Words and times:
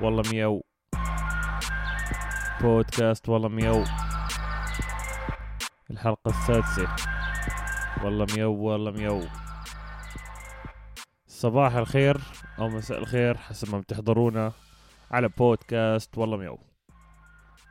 والله 0.00 0.22
ميو 0.32 0.62
بودكاست 2.60 3.28
والله 3.28 3.48
ميو 3.48 3.84
الحلقة 5.90 6.30
السادسة. 6.30 6.96
والله 8.04 8.26
ميو 8.36 8.52
والله 8.52 8.90
ميو 8.90 9.22
صباح 11.26 11.74
الخير 11.74 12.20
أو 12.58 12.68
مساء 12.68 12.98
الخير 12.98 13.36
حسب 13.36 13.72
ما 13.72 13.80
بتحضرونا 13.80 14.52
على 15.10 15.28
بودكاست 15.28 16.18
والله 16.18 16.36
ميو 16.36 16.58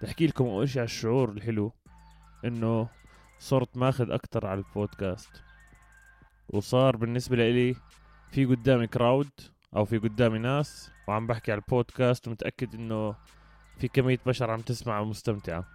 بحكي 0.02 0.28
لكم 0.28 0.46
أول 0.46 0.70
شي 0.70 0.80
على 0.80 0.86
الشعور 0.86 1.30
الحلو 1.30 1.72
إنه 2.46 2.88
صرت 3.40 3.78
ماخذ 3.78 4.12
أكتر 4.12 4.48
على 4.48 4.60
البودكاست. 4.60 5.44
وصار 6.50 6.98
بالنسبة 6.98 7.36
لإلي 7.36 7.76
في 8.32 8.46
قدامي 8.46 8.88
كراود 8.88 9.30
أو 9.76 9.86
في 9.86 9.98
قدامي 9.98 10.40
ناس 10.40 10.92
وعم 11.08 11.28
بحكي 11.28 11.52
على 11.52 11.62
البودكاست 11.62 12.28
ومتأكد 12.28 12.76
إنه 12.76 13.16
في 13.78 13.88
كمية 13.88 14.20
بشر 14.26 14.52
عم 14.52 14.60
تسمع 14.60 15.00
ومستمتعة. 15.00 15.66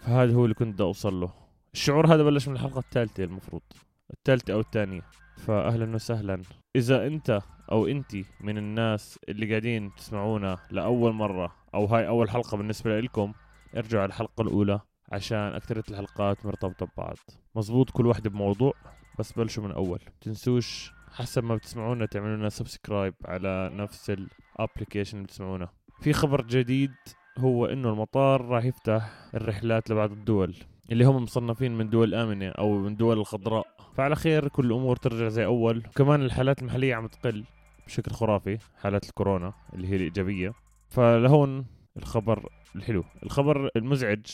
فهذا 0.00 0.34
هو 0.34 0.44
اللي 0.44 0.54
كنت 0.54 0.74
بدي 0.74 0.82
أوصل 0.82 1.20
له. 1.20 1.30
الشعور 1.74 2.14
هذا 2.14 2.22
بلش 2.22 2.48
من 2.48 2.54
الحلقة 2.54 2.78
الثالثة 2.78 3.24
المفروض. 3.24 3.62
الثالثة 4.10 4.52
أو 4.52 4.60
الثانية. 4.60 5.02
فأهلا 5.36 5.94
وسهلا. 5.94 6.42
إذا 6.76 7.06
أنت 7.06 7.42
أو 7.72 7.86
أنتي 7.86 8.24
من 8.40 8.58
الناس 8.58 9.18
اللي 9.28 9.50
قاعدين 9.50 9.94
تسمعونا 9.94 10.58
لأول 10.70 11.12
مرة 11.12 11.56
أو 11.74 11.84
هاي 11.84 12.08
أول 12.08 12.30
حلقة 12.30 12.56
بالنسبة 12.56 13.00
لكم 13.00 13.32
ارجعوا 13.76 14.02
على 14.02 14.08
الحلقة 14.08 14.42
الأولى 14.42 14.80
عشان 15.12 15.38
أكثرية 15.38 15.82
الحلقات 15.90 16.46
مرتبطة 16.46 16.86
ببعض. 16.86 17.16
مزبوط 17.54 17.90
كل 17.90 18.06
واحدة 18.06 18.30
بموضوع 18.30 18.72
بس 19.18 19.32
بلشوا 19.32 19.64
من 19.64 19.72
أول. 19.72 20.00
تنسوش 20.20 20.92
حسب 21.16 21.44
ما 21.44 21.54
بتسمعونا 21.56 22.06
تعملوا 22.06 22.36
لنا 22.36 22.48
subscribe 22.48 23.14
على 23.24 23.70
نفس 23.72 24.10
ال 24.10 24.19
application 24.19 25.16
اللي 25.16 25.26
بتسمعونا 25.26 25.68
في 26.00 26.12
خبر 26.12 26.42
جديد 26.42 26.94
هو 27.38 27.66
إنه 27.66 27.88
المطار 27.88 28.44
راح 28.44 28.64
يفتح 28.64 29.28
الرحلات 29.34 29.90
لبعض 29.90 30.12
الدول 30.12 30.56
اللي 30.92 31.04
هم 31.04 31.22
مصنفين 31.22 31.78
من 31.78 31.90
دول 31.90 32.14
آمنة 32.14 32.48
أو 32.48 32.78
من 32.78 32.96
دول 32.96 33.18
الخضراء. 33.18 33.66
فعلى 33.94 34.16
خير 34.16 34.48
كل 34.48 34.66
الأمور 34.66 34.96
ترجع 34.96 35.28
زي 35.28 35.44
أول. 35.44 35.82
كمان 35.82 36.22
الحالات 36.22 36.62
المحلية 36.62 36.94
عم 36.94 37.06
تقل 37.06 37.44
بشكل 37.86 38.12
خرافي 38.12 38.58
حالات 38.80 39.04
الكورونا 39.08 39.52
اللي 39.74 39.88
هي 39.88 39.96
الإيجابية. 39.96 40.52
فلهون 40.88 41.66
الخبر 41.96 42.48
الحلو. 42.76 43.04
الخبر 43.22 43.70
المزعج 43.76 44.26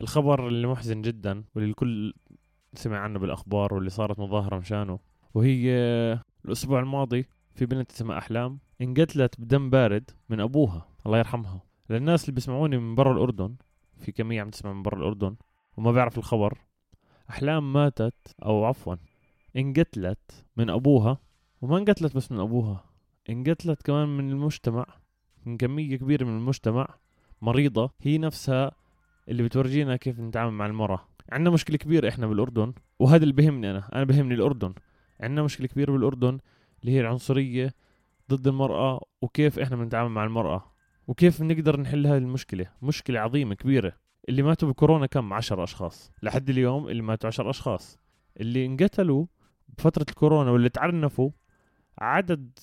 الخبر 0.00 0.48
اللي 0.48 0.66
محزن 0.66 1.02
جدا 1.02 1.44
واللي 1.54 1.70
الكل 1.70 2.14
سمع 2.74 2.98
عنه 2.98 3.18
بالأخبار 3.18 3.74
واللي 3.74 3.90
صارت 3.90 4.18
مظاهرة 4.18 4.58
مشانه. 4.58 4.98
وهي 5.36 5.70
الأسبوع 6.44 6.80
الماضي 6.80 7.26
في 7.54 7.66
بنت 7.66 7.90
اسمها 7.90 8.18
أحلام 8.18 8.58
انقتلت 8.80 9.40
بدم 9.40 9.70
بارد 9.70 10.10
من 10.28 10.40
أبوها 10.40 10.88
الله 11.06 11.18
يرحمها. 11.18 11.60
للناس 11.90 12.24
اللي 12.24 12.34
بيسمعوني 12.34 12.78
من 12.78 12.94
برا 12.94 13.12
الأردن 13.12 13.56
في 13.98 14.12
كمية 14.12 14.42
عم 14.42 14.50
تسمع 14.50 14.72
من 14.72 14.82
برا 14.82 14.98
الأردن 14.98 15.36
وما 15.76 15.92
بيعرف 15.92 16.18
الخبر 16.18 16.58
أحلام 17.30 17.72
ماتت 17.72 18.34
أو 18.44 18.64
عفوا 18.64 18.94
انقتلت 19.56 20.44
من 20.56 20.70
أبوها 20.70 21.18
وما 21.62 21.78
انقتلت 21.78 22.16
بس 22.16 22.32
من 22.32 22.40
أبوها 22.40 22.84
انقتلت 23.30 23.82
كمان 23.82 24.08
من 24.08 24.30
المجتمع 24.30 24.86
من 25.46 25.56
كمية 25.56 25.96
كبيرة 25.96 26.24
من 26.24 26.36
المجتمع 26.38 26.88
مريضة 27.42 27.90
هي 28.00 28.18
نفسها 28.18 28.72
اللي 29.28 29.42
بتورجينا 29.42 29.96
كيف 29.96 30.20
نتعامل 30.20 30.52
مع 30.52 30.66
المرأة. 30.66 31.08
عندنا 31.32 31.50
مشكلة 31.54 31.76
كبيرة 31.76 32.08
إحنا 32.08 32.26
بالأردن 32.26 32.72
وهذا 32.98 33.22
اللي 33.22 33.34
بهمني 33.34 33.70
أنا 33.70 33.88
أنا 33.94 34.04
بهمني 34.04 34.34
الأردن. 34.34 34.74
عندنا 35.20 35.42
مشكلة 35.42 35.66
كبيرة 35.66 35.92
بالأردن 35.92 36.38
اللي 36.80 36.92
هي 36.92 37.00
العنصرية 37.00 37.74
ضد 38.30 38.46
المرأة 38.46 39.00
وكيف 39.22 39.58
إحنا 39.58 39.76
بنتعامل 39.76 40.10
مع 40.10 40.24
المرأة 40.24 40.72
وكيف 41.06 41.42
بنقدر 41.42 41.80
نحل 41.80 42.06
هذه 42.06 42.18
المشكلة. 42.18 42.66
مشكلة 42.82 43.20
عظيمة 43.20 43.54
كبيرة. 43.54 43.92
اللي 44.28 44.42
ماتوا 44.42 44.68
بكورونا 44.68 45.06
كم؟ 45.06 45.32
عشر 45.32 45.64
أشخاص. 45.64 46.12
لحد 46.22 46.50
اليوم 46.50 46.88
اللي 46.88 47.02
ماتوا 47.02 47.28
عشر 47.28 47.50
أشخاص. 47.50 47.98
اللي 48.40 48.66
انقتلوا 48.66 49.26
بفترة 49.68 50.06
الكورونا 50.08 50.50
واللي 50.50 50.68
تعنفوا 50.68 51.30
عدد 51.98 52.58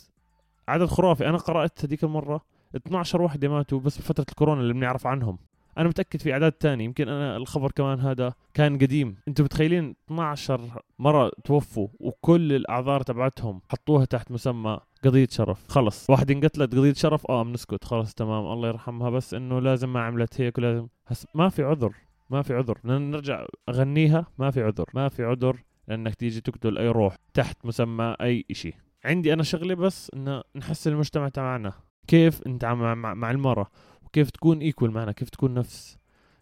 عدد 0.67 0.85
خرافي. 0.85 1.29
أنا 1.29 1.37
قرأت 1.37 1.85
هذيك 1.85 2.03
المرة 2.03 2.41
12 2.75 3.21
وحدة 3.21 3.49
ماتوا 3.49 3.79
بس 3.79 3.97
بفترة 3.97 4.25
الكورونا 4.29 4.61
اللي 4.61 4.73
بنعرف 4.73 5.07
عنهم. 5.07 5.37
أنا 5.77 5.87
متأكد 5.89 6.21
في 6.21 6.33
أعداد 6.33 6.51
تاني. 6.51 6.83
يمكن 6.83 7.09
أنا 7.09 7.37
الخبر 7.37 7.71
كمان 7.71 7.99
هذا 7.99 8.33
كان 8.53 8.77
قديم. 8.77 9.15
أنتم 9.27 9.43
متخيلين 9.43 9.95
12 10.05 10.81
مرة 10.99 11.31
توفوا 11.43 11.87
وكل 11.99 12.53
الأعذار 12.53 13.01
تبعتهم 13.01 13.61
حطوها 13.69 14.05
تحت 14.05 14.31
مسمى 14.31 14.79
قضية 15.03 15.27
شرف. 15.31 15.67
خلص. 15.67 16.09
واحد 16.09 16.31
انقتلت 16.31 16.75
قضية 16.75 16.93
شرف؟ 16.93 17.25
آه 17.29 17.43
بنسكت 17.43 17.83
خلص 17.83 18.13
تمام. 18.13 18.45
الله 18.45 18.67
يرحمها. 18.67 19.09
بس 19.09 19.33
إنه 19.33 19.59
لازم 19.59 19.93
ما 19.93 20.01
عملت 20.01 20.41
هيك 20.41 20.57
ولازم. 20.57 20.87
هس 21.07 21.27
ما 21.35 21.49
في 21.49 21.63
عذر. 21.63 21.95
ما 22.29 22.41
في 22.41 22.53
عذر. 22.53 22.77
نرجع 22.85 23.45
أغنيها. 23.69 24.25
ما 24.37 24.51
في 24.51 24.63
عذر. 24.63 24.85
ما 24.93 25.09
في 25.09 25.23
عذر 25.23 25.63
لأنك 25.87 26.15
تيجي 26.15 26.41
تقتل 26.41 26.77
أي 26.77 26.87
روح 26.87 27.15
تحت 27.33 27.65
مسمى 27.65 28.15
أي 28.21 28.45
إشي. 28.51 28.73
عندي 29.05 29.33
أنا 29.33 29.43
شغلة 29.43 29.75
بس 29.75 30.11
إنه 30.15 30.41
نحسن 30.55 30.91
المجتمع 30.91 31.29
تبعنا 31.29 31.73
كيف؟ 32.07 32.47
نتعامل 32.47 32.95
مع, 32.95 33.13
مع 33.13 33.31
المرأة 33.31 33.67
كيف 34.13 34.29
تكون 34.29 34.59
ايكول 34.59 34.91
معنا 34.91 35.11
كيف 35.11 35.29
تكون 35.29 35.53
نفس 35.53 35.97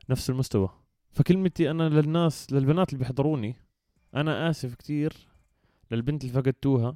نفس 0.10 0.30
المستوى. 0.30 0.70
فكلمتي 1.12 1.72
أنا 1.72 1.90
للناس 1.90 2.54
للبنات 2.54 2.90
اللي 2.90 3.00
بيحضروني 3.00 3.56
أنا 4.16 4.50
آسف 4.50 4.76
كتير 4.76 5.14
للبنت 5.92 6.24
اللي 6.24 6.34
فقدتوها 6.34 6.96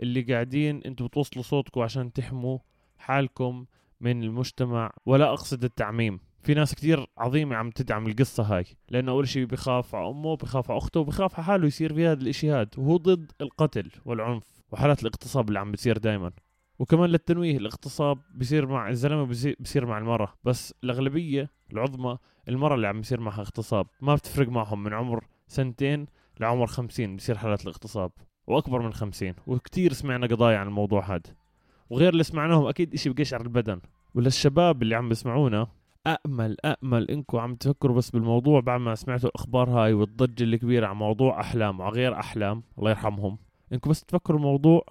اللي 0.00 0.22
قاعدين 0.22 0.82
أنتوا 0.82 1.06
بتوصلوا 1.06 1.44
صوتكم 1.44 1.80
عشان 1.80 2.12
تحموا 2.12 2.58
حالكم 2.98 3.66
من 4.00 4.22
المجتمع. 4.22 4.92
ولا 5.06 5.32
أقصد 5.32 5.64
التعميم. 5.64 6.20
في 6.42 6.54
ناس 6.54 6.74
كتير 6.74 7.06
عظيمة 7.18 7.56
عم 7.56 7.70
تدعم 7.70 8.06
القصة 8.06 8.42
هاي 8.42 8.64
لأنه 8.88 9.12
أول 9.12 9.28
شيء 9.28 9.44
بخاف 9.44 9.94
على 9.94 10.08
أمه 10.08 10.36
بخاف 10.36 10.70
على 10.70 10.78
أخته 10.78 11.00
وبخاف 11.00 11.34
على 11.34 11.44
حاله 11.44 11.66
يصير 11.66 11.94
في 11.94 12.06
هذا 12.06 12.22
الإشي 12.22 12.50
هاد. 12.50 12.68
وهو 12.78 12.96
ضد 12.96 13.32
القتل 13.40 13.90
والعنف 14.04 14.44
وحالات 14.72 15.00
الاغتصاب 15.00 15.48
اللي 15.48 15.58
عم 15.58 15.72
بتصير 15.72 15.98
دايما. 15.98 16.32
وكمان 16.78 17.10
للتنويه 17.10 17.56
الاغتصاب 17.56 18.18
بصير 18.34 18.66
مع 18.66 18.88
الزلمة 18.88 19.24
بصير 19.60 19.86
مع 19.86 19.98
المرأة. 19.98 20.34
بس 20.44 20.74
الأغلبية 20.84 21.50
العظمى 21.72 22.18
المرأة 22.48 22.74
اللي 22.74 22.86
عم 22.86 23.00
بصير 23.00 23.20
معها 23.20 23.40
اغتصاب. 23.40 23.86
ما 24.00 24.14
بتفرق 24.14 24.48
معهم 24.48 24.82
من 24.82 24.92
عمر 24.92 25.24
سنتين 25.46 26.06
لعمر 26.40 26.66
خمسين 26.66 27.16
بصير 27.16 27.38
حالات 27.38 27.62
الاغتصاب 27.62 28.10
وأكبر 28.46 28.82
من 28.82 28.92
خمسين. 28.92 29.34
وكتير 29.46 29.92
سمعنا 29.92 30.26
قضايا 30.26 30.58
عن 30.58 30.66
الموضوع 30.66 31.14
هذا. 31.14 31.34
وغير 31.90 32.12
اللي 32.12 32.22
سمعناهم 32.22 32.66
أكيد 32.66 32.94
إشي 32.94 33.10
بقشعر 33.10 33.40
البدن. 33.40 33.80
وللشباب 34.14 34.82
اللي 34.82 34.94
عم 34.94 35.08
بسمعونا 35.08 35.66
امل 36.06 36.56
امل 36.64 37.10
إنكم 37.10 37.38
عم 37.38 37.54
تفكروا 37.54 37.96
بس 37.96 38.10
بالموضوع 38.10 38.60
بعد 38.60 38.80
ما 38.80 38.94
سمعتوا 38.94 39.28
الأخبار 39.28 39.70
هاي 39.70 39.92
والضجة 39.92 40.44
الكبيرة 40.44 40.86
عن 40.86 40.96
موضوع 40.96 41.40
أحلام 41.40 41.80
وغير 41.80 42.18
أحلام 42.18 42.62
الله 42.78 42.90
يرحمهم. 42.90 43.38
إنكم 43.72 43.90
بس 43.90 44.04
تفكروا 44.04 44.38
الموضوع 44.38 44.84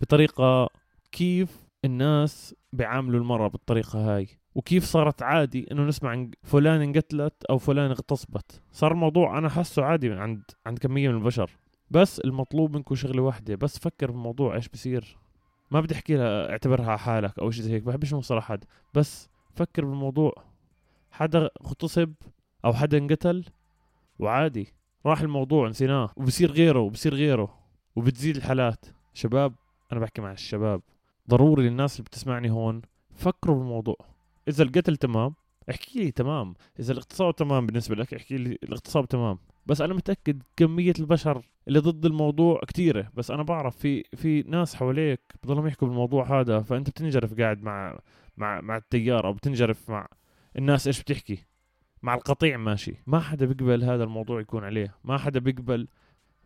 بطريقة 0.00 0.68
كيف 1.12 1.68
الناس 1.84 2.54
بيعاملوا 2.72 3.20
المرأة 3.20 3.48
بالطريقة 3.48 4.16
هاي؟ 4.16 4.28
وكيف 4.54 4.84
صارت 4.84 5.22
عادي 5.22 5.66
إنه 5.72 5.82
نسمع 5.82 6.10
عن 6.10 6.30
فلان 6.42 6.80
انقتلت 6.80 7.44
أو 7.50 7.58
فلان 7.58 7.90
اغتصبت؟ 7.90 8.62
صار 8.72 8.92
الموضوع 8.92 9.38
أنا 9.38 9.48
حاسه 9.48 9.84
عادي 9.84 10.12
عند 10.12 10.42
عند 10.66 10.78
كمية 10.78 11.08
من 11.08 11.14
البشر. 11.14 11.50
بس 11.90 12.20
المطلوب 12.20 12.76
منكم 12.76 12.94
شغلة 12.94 13.22
واحدة 13.22 13.54
بس 13.54 13.78
فكر 13.78 14.10
بالموضوع 14.10 14.54
إيش 14.54 14.68
بصير 14.68 15.18
ما 15.70 15.80
بدي 15.80 15.94
أحكي 15.94 16.16
لها 16.16 16.50
اعتبرها 16.50 16.96
حالك 16.96 17.38
أو 17.38 17.50
شيء 17.50 17.62
زي 17.62 17.72
هيك 17.72 17.82
بحبش 17.82 18.12
المصطلح 18.12 18.52
هذا 18.52 18.66
بس 18.94 19.30
فكر 19.54 19.84
بالموضوع. 19.84 20.32
حدا 21.10 21.50
اغتصب 21.66 22.14
أو 22.64 22.72
حدا 22.72 22.98
انقتل 22.98 23.44
وعادي. 24.18 24.74
راح 25.06 25.20
الموضوع 25.20 25.68
نسيناه. 25.68 26.10
وبصير 26.16 26.52
غيره 26.52 26.80
وبصير 26.80 27.14
غيره. 27.14 27.58
وبتزيد 27.96 28.36
الحالات. 28.36 28.86
شباب 29.14 29.54
أنا 29.92 30.00
بحكي 30.00 30.22
مع 30.22 30.32
الشباب. 30.32 30.82
ضروري 31.30 31.68
للناس 31.68 31.96
اللي 31.96 32.04
بتسمعني 32.04 32.50
هون 32.50 32.82
فكروا 33.14 33.56
بالموضوع. 33.56 33.96
إذا 34.48 34.64
القتل 34.64 34.96
تمام 34.96 35.34
احكي 35.70 35.98
لي 35.98 36.10
تمام. 36.10 36.54
إذا 36.80 36.92
الاغتصاب 36.92 37.36
تمام 37.36 37.66
بالنسبة 37.66 37.94
لك 37.94 38.14
احكي 38.14 38.36
لي 38.36 38.58
الاغتصاب 38.62 39.08
تمام. 39.08 39.38
بس 39.66 39.80
أنا 39.80 39.94
متأكد 39.94 40.42
كمية 40.56 40.94
البشر 40.98 41.42
اللي 41.68 41.78
ضد 41.78 42.06
الموضوع 42.06 42.60
كثيره 42.68 43.10
بس 43.14 43.30
أنا 43.30 43.42
بعرف 43.42 43.76
في 43.76 44.04
في 44.16 44.42
ناس 44.42 44.74
حواليك 44.74 45.20
بضلهم 45.42 45.66
يحكوا 45.66 45.88
بالموضوع 45.88 46.40
هذا 46.40 46.60
فأنت 46.60 46.90
بتنجرف 46.90 47.40
قاعد 47.40 47.62
مع 47.62 47.98
مع 48.36 48.60
مع 48.60 48.76
التيار 48.76 49.26
أو 49.26 49.32
بتنجرف 49.32 49.90
مع 49.90 50.08
الناس 50.58 50.86
إيش 50.86 51.02
بتحكي. 51.02 51.44
مع 52.02 52.14
القطيع 52.14 52.56
ماشي. 52.56 52.94
ما 53.06 53.20
حدا 53.20 53.46
بيقبل 53.46 53.84
هذا 53.84 54.04
الموضوع 54.04 54.40
يكون 54.40 54.64
عليه. 54.64 54.94
ما 55.04 55.18
حدا 55.18 55.40
بيقبل 55.40 55.88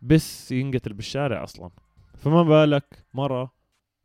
بس 0.01 0.51
ينقتل 0.51 0.93
بالشارع 0.93 1.43
أصلا. 1.43 1.69
فما 2.15 2.43
بالك 2.43 3.05
مرة 3.13 3.56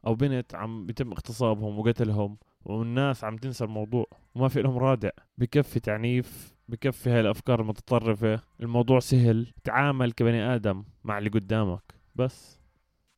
أو 0.06 0.14
بنت 0.14 0.54
عم 0.54 0.86
بيتم 0.86 1.12
اغتصابهم 1.12 1.78
وقتلهم 1.78 2.38
والناس 2.64 3.24
عم 3.24 3.36
تنسى 3.36 3.64
الموضوع 3.64 4.06
وما 4.34 4.48
في 4.48 4.62
لهم 4.62 4.78
رادع. 4.78 5.10
بكفي 5.38 5.80
تعنيف 5.80 6.54
بكفي 6.68 7.10
هاي 7.10 7.20
الأفكار 7.20 7.60
المتطرفة. 7.60 8.40
الموضوع 8.60 9.00
سهل. 9.00 9.52
تعامل 9.64 10.12
كبني 10.12 10.54
آدم 10.54 10.84
مع 11.04 11.18
اللي 11.18 11.30
قدامك. 11.30 11.94
بس 12.14 12.60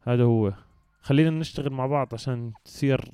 هذا 0.02 0.22
هو. 0.24 0.52
خلينا 1.00 1.30
نشتغل 1.30 1.72
مع 1.72 1.86
بعض 1.86 2.08
عشان 2.14 2.52
تصير 2.64 3.10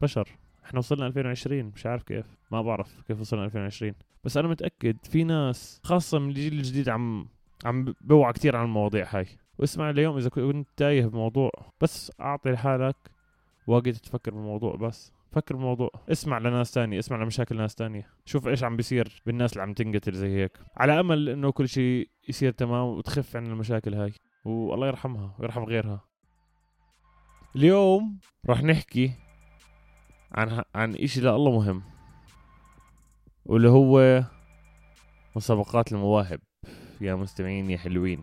بشر. 0.00 0.28
إحنا 0.64 0.78
وصلنا 0.78 1.06
2020 1.06 1.64
مش 1.64 1.86
عارف 1.86 2.02
كيف. 2.02 2.26
ما 2.52 2.62
بعرف 2.62 3.02
كيف 3.08 3.20
وصلنا 3.20 3.44
2020 3.44 3.94
بس 4.24 4.36
أنا 4.36 4.48
متأكد 4.48 4.96
في 5.04 5.24
ناس 5.24 5.80
خاصة 5.84 6.18
من 6.18 6.28
الجيل 6.28 6.52
الجديد 6.52 6.88
عم 6.88 7.28
عم 7.64 7.94
بوعى 8.00 8.32
كتير 8.32 8.56
عن 8.56 8.64
المواضيع 8.64 9.06
هاي. 9.10 9.26
واسمع 9.60 9.90
اليوم 9.90 10.16
إذا 10.16 10.28
كنت 10.28 10.68
تايه 10.76 11.06
بموضوع 11.06 11.50
بس 11.80 12.12
أعطي 12.20 12.50
لحالك 12.50 12.96
وقت 13.66 13.88
تفكر 13.88 14.34
بالموضوع 14.34 14.76
بس. 14.76 15.12
فكر 15.32 15.56
بالموضوع. 15.56 15.90
اسمع 16.12 16.38
لناس 16.38 16.70
تانية 16.70 16.98
اسمع 16.98 17.22
لمشاكل 17.22 17.56
ناس 17.56 17.74
تانية. 17.74 18.06
شوف 18.24 18.48
إيش 18.48 18.64
عم 18.64 18.76
بيصير 18.76 19.22
بالناس 19.26 19.52
اللي 19.52 19.62
عم 19.62 19.72
تنقتل 19.72 20.12
زي 20.12 20.28
هيك. 20.28 20.58
على 20.76 21.00
أمل 21.00 21.28
إنه 21.28 21.52
كل 21.52 21.68
شيء 21.68 22.08
يصير 22.28 22.52
تمام 22.52 22.86
وتخف 22.86 23.36
عن 23.36 23.46
المشاكل 23.46 23.94
هاي. 23.94 24.12
والله 24.44 24.86
يرحمها 24.86 25.36
ويرحم 25.38 25.64
غيرها. 25.64 26.04
اليوم 27.56 28.18
راح 28.48 28.62
نحكي 28.62 29.12
عن 30.32 30.62
عن 30.74 30.94
إشي 30.94 31.20
لله 31.20 31.50
مهم. 31.50 31.82
واللي 33.44 33.68
هو 33.68 34.24
مسابقات 35.36 35.92
المواهب. 35.92 36.40
يا 37.00 37.14
مستمعين 37.14 37.70
يا 37.70 37.78
حلوين. 37.78 38.22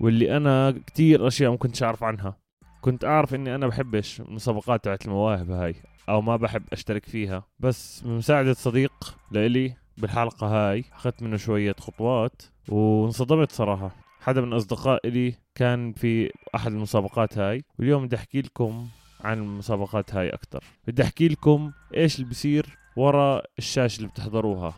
واللي 0.00 0.36
أنا 0.36 0.74
كتير 0.86 1.26
أشياء 1.26 1.50
ما 1.50 1.56
كنتش 1.56 1.82
أعرف 1.82 2.04
عنها. 2.04 2.36
كنت 2.80 3.04
أعرف 3.04 3.34
إني 3.34 3.54
أنا 3.54 3.66
بحبش 3.66 4.20
المسابقات 4.20 4.84
تبعت 4.84 5.06
المواهب 5.06 5.50
هاي 5.50 5.74
أو 6.08 6.20
ما 6.20 6.36
بحب 6.36 6.62
أشترك 6.72 7.06
فيها. 7.06 7.44
بس 7.58 8.00
بمساعدة 8.00 8.52
صديق 8.52 9.18
لإلي 9.30 9.74
بالحلقة 9.98 10.46
هاي 10.46 10.84
أخذت 10.92 11.22
منه 11.22 11.36
شوية 11.36 11.74
خطوات 11.80 12.42
وانصدمت 12.68 13.52
صراحة. 13.52 13.90
حدا 14.20 14.40
من 14.40 14.52
اصدقائي 14.52 15.10
لي 15.10 15.34
كان 15.54 15.92
في 15.92 16.30
أحد 16.54 16.72
المسابقات 16.72 17.38
هاي 17.38 17.64
واليوم 17.78 18.06
بدي 18.06 18.16
أحكي 18.16 18.40
لكم 18.40 18.88
عن 19.20 19.38
المسابقات 19.38 20.14
هاي 20.14 20.28
أكتر. 20.28 20.64
بدي 20.86 21.02
أحكي 21.02 21.28
لكم 21.28 21.72
إيش 21.96 22.18
اللي 22.18 22.30
بصير 22.30 22.78
ورا 22.96 23.42
الشاشة 23.58 23.98
اللي 23.98 24.08
بتحضروها 24.08 24.74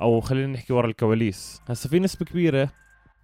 أو 0.00 0.20
خلينا 0.20 0.52
نحكي 0.52 0.72
ورا 0.72 0.86
الكواليس. 0.86 1.62
هسا 1.68 1.88
في 1.88 1.98
نسبة 1.98 2.26
كبيرة 2.26 2.70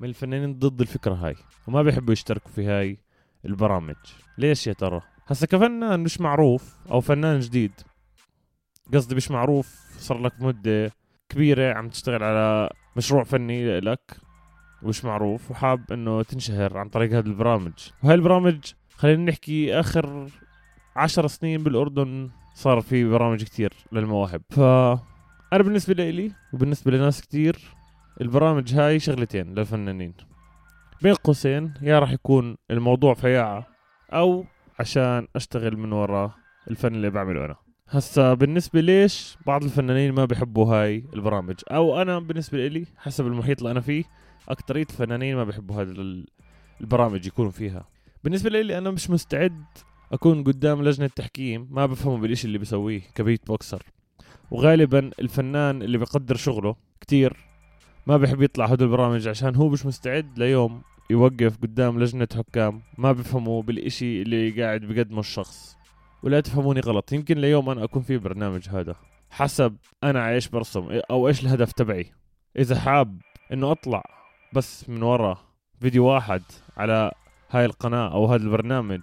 من 0.00 0.08
الفنانين 0.08 0.58
ضد 0.58 0.80
الفكرة 0.80 1.14
هاي 1.14 1.34
وما 1.66 1.82
بيحبوا 1.82 2.12
يشتركوا 2.12 2.50
في 2.50 2.66
هاي 2.66 2.98
البرامج. 3.44 3.96
ليش 4.38 4.66
يا 4.66 4.72
ترى؟ 4.72 5.00
هسا 5.26 5.46
كفنان 5.46 6.00
مش 6.00 6.20
معروف 6.20 6.76
أو 6.90 7.00
فنان 7.00 7.40
جديد. 7.40 7.72
قصدي 8.94 9.14
مش 9.14 9.30
معروف 9.30 9.96
صار 9.98 10.18
لك 10.18 10.32
مدة 10.40 10.92
كبيرة 11.28 11.74
عم 11.74 11.88
تشتغل 11.88 12.22
على 12.22 12.70
مشروع 12.96 13.24
فني 13.24 13.80
لك 13.80 14.16
ومش 14.82 15.04
معروف 15.04 15.50
وحاب 15.50 15.92
إنه 15.92 16.22
تنشهر 16.22 16.78
عن 16.78 16.88
طريق 16.88 17.12
هذه 17.12 17.26
البرامج. 17.26 17.72
وهاي 18.02 18.14
البرامج 18.14 18.72
خلينا 18.94 19.24
نحكي 19.30 19.80
آخر 19.80 20.28
عشر 20.96 21.26
سنين 21.26 21.62
بالأردن 21.62 22.30
صار 22.54 22.80
في 22.80 23.04
برامج 23.04 23.44
كتير 23.44 23.72
للمواهب. 23.92 24.42
ف 24.50 24.60
أنا 25.52 25.62
بالنسبة 25.62 26.10
لي 26.10 26.32
وبالنسبة 26.52 26.90
لناس 26.90 27.20
كتير 27.20 27.58
البرامج 28.20 28.74
هاي 28.74 28.98
شغلتين 28.98 29.54
للفنانين. 29.54 30.14
بين 31.02 31.14
قوسين 31.14 31.74
يا 31.82 31.98
راح 31.98 32.12
يكون 32.12 32.56
الموضوع 32.70 33.14
فياعة 33.14 33.66
أو 34.12 34.44
عشان 34.80 35.28
أشتغل 35.36 35.76
من 35.76 35.92
ورا 35.92 36.34
الفن 36.70 36.94
اللي 36.94 37.10
بعمله 37.10 37.44
أنا. 37.44 37.56
هسا 37.88 38.34
بالنسبة 38.34 38.80
ليش 38.80 39.38
بعض 39.46 39.64
الفنانين 39.64 40.12
ما 40.12 40.24
بيحبوا 40.24 40.74
هاي 40.74 41.04
البرامج؟ 41.14 41.54
أو 41.70 42.02
أنا 42.02 42.18
بالنسبة 42.18 42.66
لي 42.68 42.86
حسب 42.96 43.26
المحيط 43.26 43.58
اللي 43.58 43.70
أنا 43.70 43.80
فيه 43.80 44.04
أكترية 44.48 44.86
الفنانين 44.90 45.36
ما 45.36 45.44
بيحبوا 45.44 45.82
هذه 45.82 46.24
البرامج 46.80 47.26
يكونوا 47.26 47.50
فيها. 47.50 47.88
بالنسبة 48.24 48.50
لي 48.50 48.78
أنا 48.78 48.90
مش 48.90 49.10
مستعد 49.10 49.64
أكون 50.12 50.44
قدام 50.44 50.82
لجنة 50.82 51.06
تحكيم 51.06 51.68
ما 51.70 51.86
بفهموا 51.86 52.18
بالإشي 52.18 52.46
اللي 52.46 52.58
بسويه 52.58 53.00
كبيت 53.14 53.46
بوكسر. 53.46 53.82
وغالبا 54.50 55.10
الفنان 55.20 55.82
اللي 55.82 55.98
بقدر 55.98 56.36
شغله 56.36 56.76
كتير 57.00 57.36
ما 58.06 58.16
بحب 58.16 58.42
يطلع 58.42 58.64
هدول 58.64 58.88
البرامج 58.88 59.28
عشان 59.28 59.56
هو 59.56 59.68
مش 59.68 59.86
مستعد 59.86 60.38
ليوم 60.38 60.82
يوقف 61.10 61.56
قدام 61.62 62.00
لجنة 62.00 62.28
حكام. 62.34 62.82
ما 62.98 63.12
بفهموا 63.12 63.62
بالإشي 63.62 64.22
اللي 64.22 64.62
قاعد 64.62 64.80
بقدمه 64.80 65.20
الشخص. 65.20 65.76
ولا 66.22 66.40
تفهموني 66.40 66.80
غلط. 66.80 67.12
يمكن 67.12 67.38
ليوم 67.38 67.70
أنا 67.70 67.84
أكون 67.84 68.02
في 68.02 68.18
برنامج 68.18 68.68
هذا. 68.68 68.94
حسب 69.30 69.76
أنا 70.04 70.30
إيش 70.30 70.48
برسم 70.48 70.88
أو 71.10 71.28
إيش 71.28 71.42
الهدف 71.42 71.72
تبعي. 71.72 72.12
إذا 72.58 72.78
حاب 72.78 73.20
إنه 73.52 73.72
أطلع 73.72 74.04
بس 74.52 74.88
من 74.88 75.02
ورا 75.02 75.38
فيديو 75.80 76.06
واحد 76.06 76.42
على 76.76 77.12
هاي 77.50 77.64
القناة 77.64 78.12
أو 78.12 78.26
هذا 78.26 78.42
البرنامج 78.42 79.00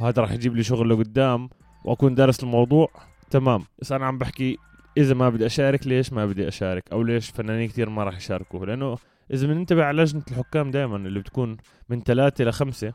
وهذا 0.00 0.22
راح 0.22 0.32
يجيب 0.32 0.56
لي 0.56 0.62
شغل 0.62 0.90
لقدام 0.90 1.48
وأكون 1.84 2.14
دارس 2.14 2.42
الموضوع 2.42 2.88
تمام. 3.30 3.64
بس 3.78 3.92
أنا 3.92 4.06
عم 4.06 4.18
بحكي 4.18 4.58
إذا 4.98 5.14
ما 5.14 5.28
بدي 5.28 5.46
أشارك 5.46 5.86
ليش 5.86 6.12
ما 6.12 6.26
بدي 6.26 6.48
أشارك؟ 6.48 6.92
أو 6.92 7.02
ليش 7.02 7.30
فنانين 7.30 7.68
كثير 7.68 7.90
ما 7.90 8.04
راح 8.04 8.16
يشاركوا 8.16 8.66
لأنه 8.66 8.96
إذا 9.32 9.46
بننتبه 9.46 9.84
على 9.84 10.02
لجنة 10.02 10.22
الحكام 10.30 10.70
دائما 10.70 10.96
اللي 10.96 11.20
بتكون 11.20 11.56
من 11.88 12.00
ثلاثة 12.00 12.44
لخمسة 12.44 12.92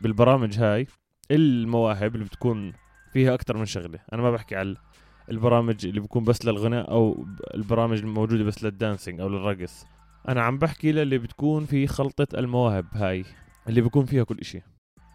بالبرامج 0.00 0.58
هاي 0.58 0.86
المواهب 1.30 2.14
اللي 2.14 2.24
بتكون 2.26 2.72
فيها 3.12 3.34
أكثر 3.34 3.56
من 3.56 3.64
شغلة. 3.64 3.98
أنا 4.12 4.22
ما 4.22 4.30
بحكي 4.30 4.56
على 4.56 4.76
البرامج 5.30 5.86
اللي 5.86 6.00
بكون 6.00 6.24
بس 6.24 6.44
للغناء 6.44 6.90
أو 6.90 7.26
البرامج 7.54 7.98
الموجودة 7.98 8.44
بس 8.44 8.64
للدانسينج 8.64 9.20
أو 9.20 9.28
للرقص. 9.28 9.86
أنا 10.28 10.42
عم 10.42 10.58
بحكي 10.58 10.92
للي 10.92 11.18
بتكون 11.18 11.64
في 11.64 11.86
خلطة 11.86 12.38
المواهب 12.38 12.86
هاي 12.92 13.24
اللي 13.68 13.80
بيكون 13.80 14.04
فيها 14.04 14.24
كل 14.24 14.38
إشي. 14.38 14.60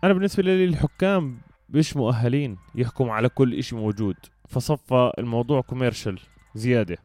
أنا 0.03 0.13
بالنسبة 0.13 0.43
لي 0.43 0.65
الحكام 0.65 1.37
مش 1.69 1.97
مؤهلين 1.97 2.57
يحكموا 2.75 3.13
على 3.13 3.29
كل 3.29 3.53
إشي 3.53 3.75
موجود. 3.75 4.15
فصفى 4.49 5.11
الموضوع 5.19 5.61
commercial 5.61 6.19
زيادة. 6.55 6.97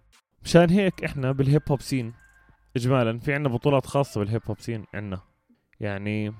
مشان 0.44 0.70
هيك 0.70 1.04
إحنا 1.04 1.32
بال 1.32 1.44
hip 1.44 1.62
hop 1.70 1.80
scene 1.80 2.12
اجمالا 2.76 3.18
في 3.18 3.34
عنا 3.34 3.48
بطولات 3.48 3.86
خاصة 3.86 4.20
بال 4.20 4.28
hip 4.28 4.40
hop 4.48 4.60
scene 4.60 4.84
عنا. 4.94 5.20
يعني 5.80 6.32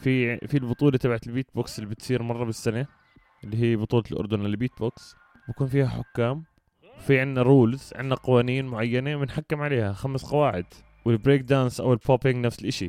في 0.00 0.38
في 0.38 0.56
البطولة 0.56 0.98
تبعت 0.98 1.26
البيت 1.26 1.46
بوكس 1.54 1.78
اللي 1.78 1.90
بتصير 1.90 2.22
مرة 2.22 2.44
بالسنة 2.44 2.86
اللي 3.44 3.56
هي 3.56 3.76
بطولة 3.76 4.04
الأردن 4.12 4.40
للبيت 4.40 4.70
بوكس 4.78 5.14
بكون 5.48 5.66
فيها 5.66 5.86
حكام. 5.86 6.44
في 6.98 7.20
عنا 7.20 7.42
rules 7.42 7.92
عنا 7.96 8.14
قوانين 8.14 8.66
معينة 8.66 9.16
بنحكم 9.16 9.62
عليها 9.62 9.92
خمس 9.92 10.24
قواعد. 10.24 10.66
وال 11.04 11.14
break 11.14 11.40
dance 11.40 11.80
أو 11.80 11.92
ال 11.92 11.99
popping 11.99 12.46
نفس 12.46 12.58
الإشي. 12.60 12.88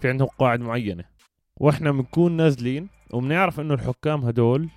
في 0.00 0.08
عندهم 0.08 0.28
قواعد 0.38 0.60
معينة. 0.60 1.04
وإحنا 1.56 1.90
بنكون 1.90 2.32
نازلين 2.32 2.88
وبنعرف 3.12 3.60
إنه 3.60 3.74
الحكام 3.74 4.24
هدول 4.24 4.68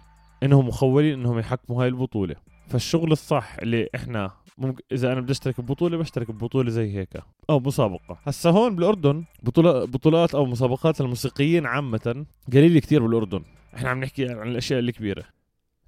إنهم 0.44 0.68
مخولين 0.68 1.13
إنهم 1.13 1.39
يحكموا 1.39 1.83
هاي 1.83 1.88
البطولة. 1.88 2.36
فالشغل 2.68 3.11
الصح 3.11 3.56
اللي 3.61 3.90
إحنا 3.95 4.31
ممكن 4.57 4.83
إذا 4.92 5.13
أنا 5.13 5.21
بدي 5.21 5.31
أشترك 5.31 5.61
ببطولة 5.61 5.97
بشترك 5.97 6.31
ببطولة 6.31 6.69
زي 6.69 6.97
هيك 6.97 7.09
أو 7.49 7.59
مسابقة. 7.59 8.19
هسا 8.23 8.49
هون 8.49 8.75
بالأردن 8.75 9.23
بطولات 9.44 9.90
بطولات 9.90 10.35
أو 10.35 10.45
مسابقات 10.45 11.02
الموسيقيين 11.02 11.66
عامة 11.66 12.25
قليل 12.54 12.80
كتير 12.80 13.04
بالأردن. 13.04 13.44
إحنا 13.75 13.90
عم 13.90 13.99
نحكي 13.99 14.30
عن 14.30 14.47
الأشياء 14.47 14.80
الكبيرة. 14.80 15.23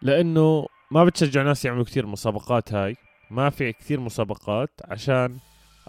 لأنه 0.02 0.68
ما 0.92 1.06
بتشجع 1.06 1.44
ناس 1.44 1.66
يعملوا 1.66 1.84
كتير 1.84 2.06
مسابقات 2.06 2.74
هاي. 2.74 2.96
ما 3.32 3.50
في 3.50 3.74
كتير 3.74 4.00
مسابقات 4.00 4.70
عشان 4.86 5.38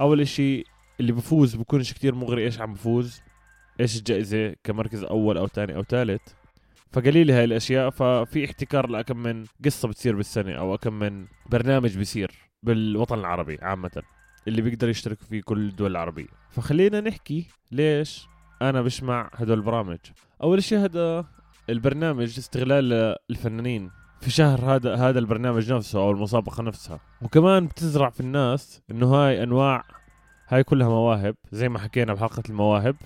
أول 0.01 0.21
إشي 0.21 0.65
اللي 1.01 1.13
بفوز 1.13 1.55
بكونش 1.55 1.93
كتير 1.93 2.15
مغري 2.15 2.45
إيش 2.45 2.61
عم 2.61 2.73
بفوز 2.73 3.21
إيش 3.81 3.99
الجائزة 3.99 4.55
كمركز 4.65 5.05
أول 5.05 5.39
أو 5.39 5.47
ثاني 5.47 5.77
أو 5.77 5.83
ثالث 5.83 6.21
فقليلة 6.93 7.39
هاي 7.39 7.45
الأشياء 7.45 7.91
ففي 7.91 8.45
احتكار 8.45 8.89
لاكم 8.89 9.17
من 9.17 9.45
قصة 9.65 9.89
بتصير 9.89 10.17
بالسنة 10.17 10.53
أو 10.53 10.75
اكم 10.75 10.93
من 10.93 11.27
برنامج 11.51 11.99
بيصير 11.99 12.31
بالوطن 12.63 13.19
العربي 13.19 13.59
عامة 13.63 14.03
اللي 14.49 14.63
بيقدر 14.63 14.89
يشترك 14.89 15.23
فيه 15.23 15.43
كل 15.43 15.69
الدول 15.69 15.91
العربية. 15.91 16.27
فخلينا 16.51 17.01
نحكي 17.01 17.47
ليش 17.73 18.27
أنا 18.63 18.83
بسمع 18.83 19.31
هدول 19.35 19.59
البرامج. 19.59 19.99
أول 20.43 20.63
شيء 20.63 20.79
هذا 20.79 21.27
البرنامج 21.71 22.39
استغلال 22.39 23.17
الفنانين 23.31 23.91
في 24.21 24.31
شهر 24.31 24.75
هذا 24.75 24.95
هذا 24.95 25.19
البرنامج 25.19 25.73
نفسه 25.73 25.99
أو 25.99 26.11
المسابقة 26.11 26.63
نفسها. 26.63 27.01
وكمان 27.23 27.67
بتزرع 27.67 28.11
في 28.11 28.21
الناس 28.21 28.83
إنه 28.91 29.07
هاي 29.07 29.43
أنواع 29.43 29.85
هاي 30.49 30.65
كلها 30.65 30.89
مواهب 30.89 31.35
زي 31.53 31.69
ما 31.69 31.79
حكينا 31.79 32.15
بحلقة 32.15 32.43
المواهب 32.49 32.97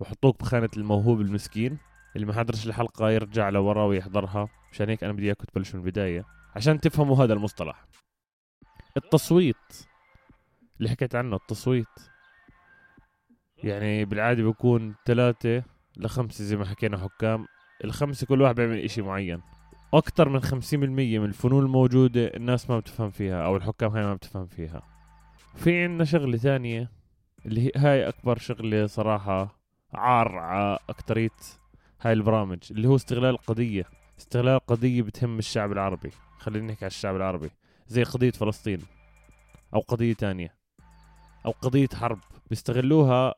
وحطوك 0.00 0.40
بخانة 0.40 0.70
الموهوب 0.76 1.20
المسكين. 1.20 1.78
اللي 2.16 2.26
ما 2.26 2.32
حضرش 2.32 2.66
الحلقة 2.66 3.10
يرجع 3.10 3.48
لورا 3.48 3.84
ويحضرها. 3.84 4.48
مشان 4.72 4.88
هيك 4.88 5.04
أنا 5.04 5.12
بدي 5.12 5.26
إياكم 5.26 5.44
تبلشوا 5.44 5.78
من 5.78 5.84
البداية. 5.86 6.24
عشان 6.56 6.80
تفهموا 6.80 7.24
هذا 7.24 7.32
المصطلح. 7.32 7.86
التصويت. 8.96 9.86
اللي 10.78 10.90
حكيت 10.90 11.14
عنه 11.14 11.36
التصويت. 11.36 11.86
يعني 13.56 14.04
بالعادة 14.04 14.42
بيكون 14.42 14.94
ثلاثة 15.06 15.62
لخمسة 15.96 16.44
زي 16.44 16.56
ما 16.56 16.64
حكينا 16.64 16.98
حكام. 16.98 17.46
الخمسة 17.84 18.26
كل 18.26 18.42
واحد 18.42 18.54
بيعمل 18.54 18.78
إشي 18.78 19.02
معين. 19.02 19.42
أكثر 19.94 20.28
من 20.28 20.40
خمسين 20.40 20.80
بالمية 20.80 21.18
من 21.18 21.24
الفنون 21.24 21.64
الموجودة 21.64 22.26
الناس 22.26 22.70
ما 22.70 22.78
بتفهم 22.78 23.10
فيها 23.10 23.44
أو 23.46 23.56
الحكام 23.56 23.90
هاي 23.90 24.04
ما 24.04 24.14
بتفهم 24.14 24.46
فيها. 24.46 24.82
في 25.54 25.84
عنا 25.84 26.04
شغلة 26.04 26.36
ثانية 26.36 26.90
اللي 27.46 27.72
هاي 27.76 28.08
أكبر 28.08 28.38
شغلة 28.38 28.86
صراحة 28.86 29.58
عار 29.94 30.38
على 30.38 30.78
أكترية 30.88 31.30
هاي 32.04 32.12
البرامج 32.12 32.58
اللي 32.70 32.88
هو 32.88 32.96
استغلال 32.96 33.30
القضية 33.30 33.84
استغلال 34.18 34.58
قضية 34.58 35.02
بتهم 35.02 35.38
الشعب 35.38 35.72
العربي. 35.72 36.10
خلينا 36.38 36.66
نحكي 36.66 36.84
على 36.84 36.90
الشعب 36.90 37.16
العربي. 37.16 37.50
زي 37.88 38.02
قضية 38.02 38.30
فلسطين. 38.30 38.78
أو 39.74 39.80
قضية 39.80 40.12
تانية. 40.12 40.54
أو 41.46 41.50
قضية 41.50 41.88
حرب. 41.94 42.18
بيستغلوها 42.50 43.34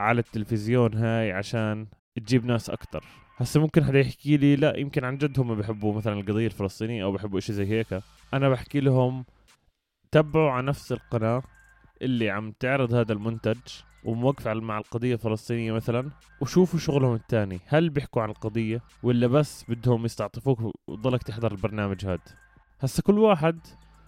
على 0.00 0.20
التلفزيون 0.20 0.94
هاي 0.94 1.32
عشان 1.32 1.86
تجيب 2.16 2.44
ناس 2.44 2.70
أكتر. 2.70 3.04
هسه 3.36 3.60
ممكن 3.60 3.84
حدا 3.84 4.00
يحكي 4.00 4.36
لي 4.36 4.56
لا 4.56 4.76
يمكن 4.76 5.04
عن 5.04 5.18
جد 5.18 5.40
هم 5.40 5.54
بيحبوا 5.54 5.94
مثلا 5.94 6.20
القضية 6.20 6.46
الفلسطينية 6.46 7.04
أو 7.04 7.12
بيحبوا 7.12 7.38
إشي 7.38 7.52
زي 7.52 7.66
هيك. 7.66 8.02
أنا 8.34 8.48
بحكي 8.48 8.80
لهم 8.80 9.24
تبعوا 10.10 10.50
على 10.50 10.66
نفس 10.66 10.92
القناة. 10.92 11.42
اللي 12.02 12.30
عم 12.30 12.52
تعرض 12.52 12.94
هذا 12.94 13.12
المنتج 13.12 13.58
وموقفة 14.04 14.54
مع 14.54 14.78
القضية 14.78 15.14
الفلسطينية 15.14 15.72
مثلا 15.72 16.10
وشوفوا 16.40 16.78
شغلهم 16.78 17.14
الثاني 17.14 17.60
هل 17.66 17.90
بيحكوا 17.90 18.22
عن 18.22 18.30
القضية 18.30 18.80
ولا 19.02 19.26
بس 19.26 19.64
بدهم 19.68 20.04
يستعطفوك 20.04 20.74
وتضلك 20.88 21.22
تحضر 21.22 21.52
البرنامج 21.52 22.06
هذا 22.06 22.18
هسا 22.80 23.02
كل 23.02 23.18
واحد 23.18 23.58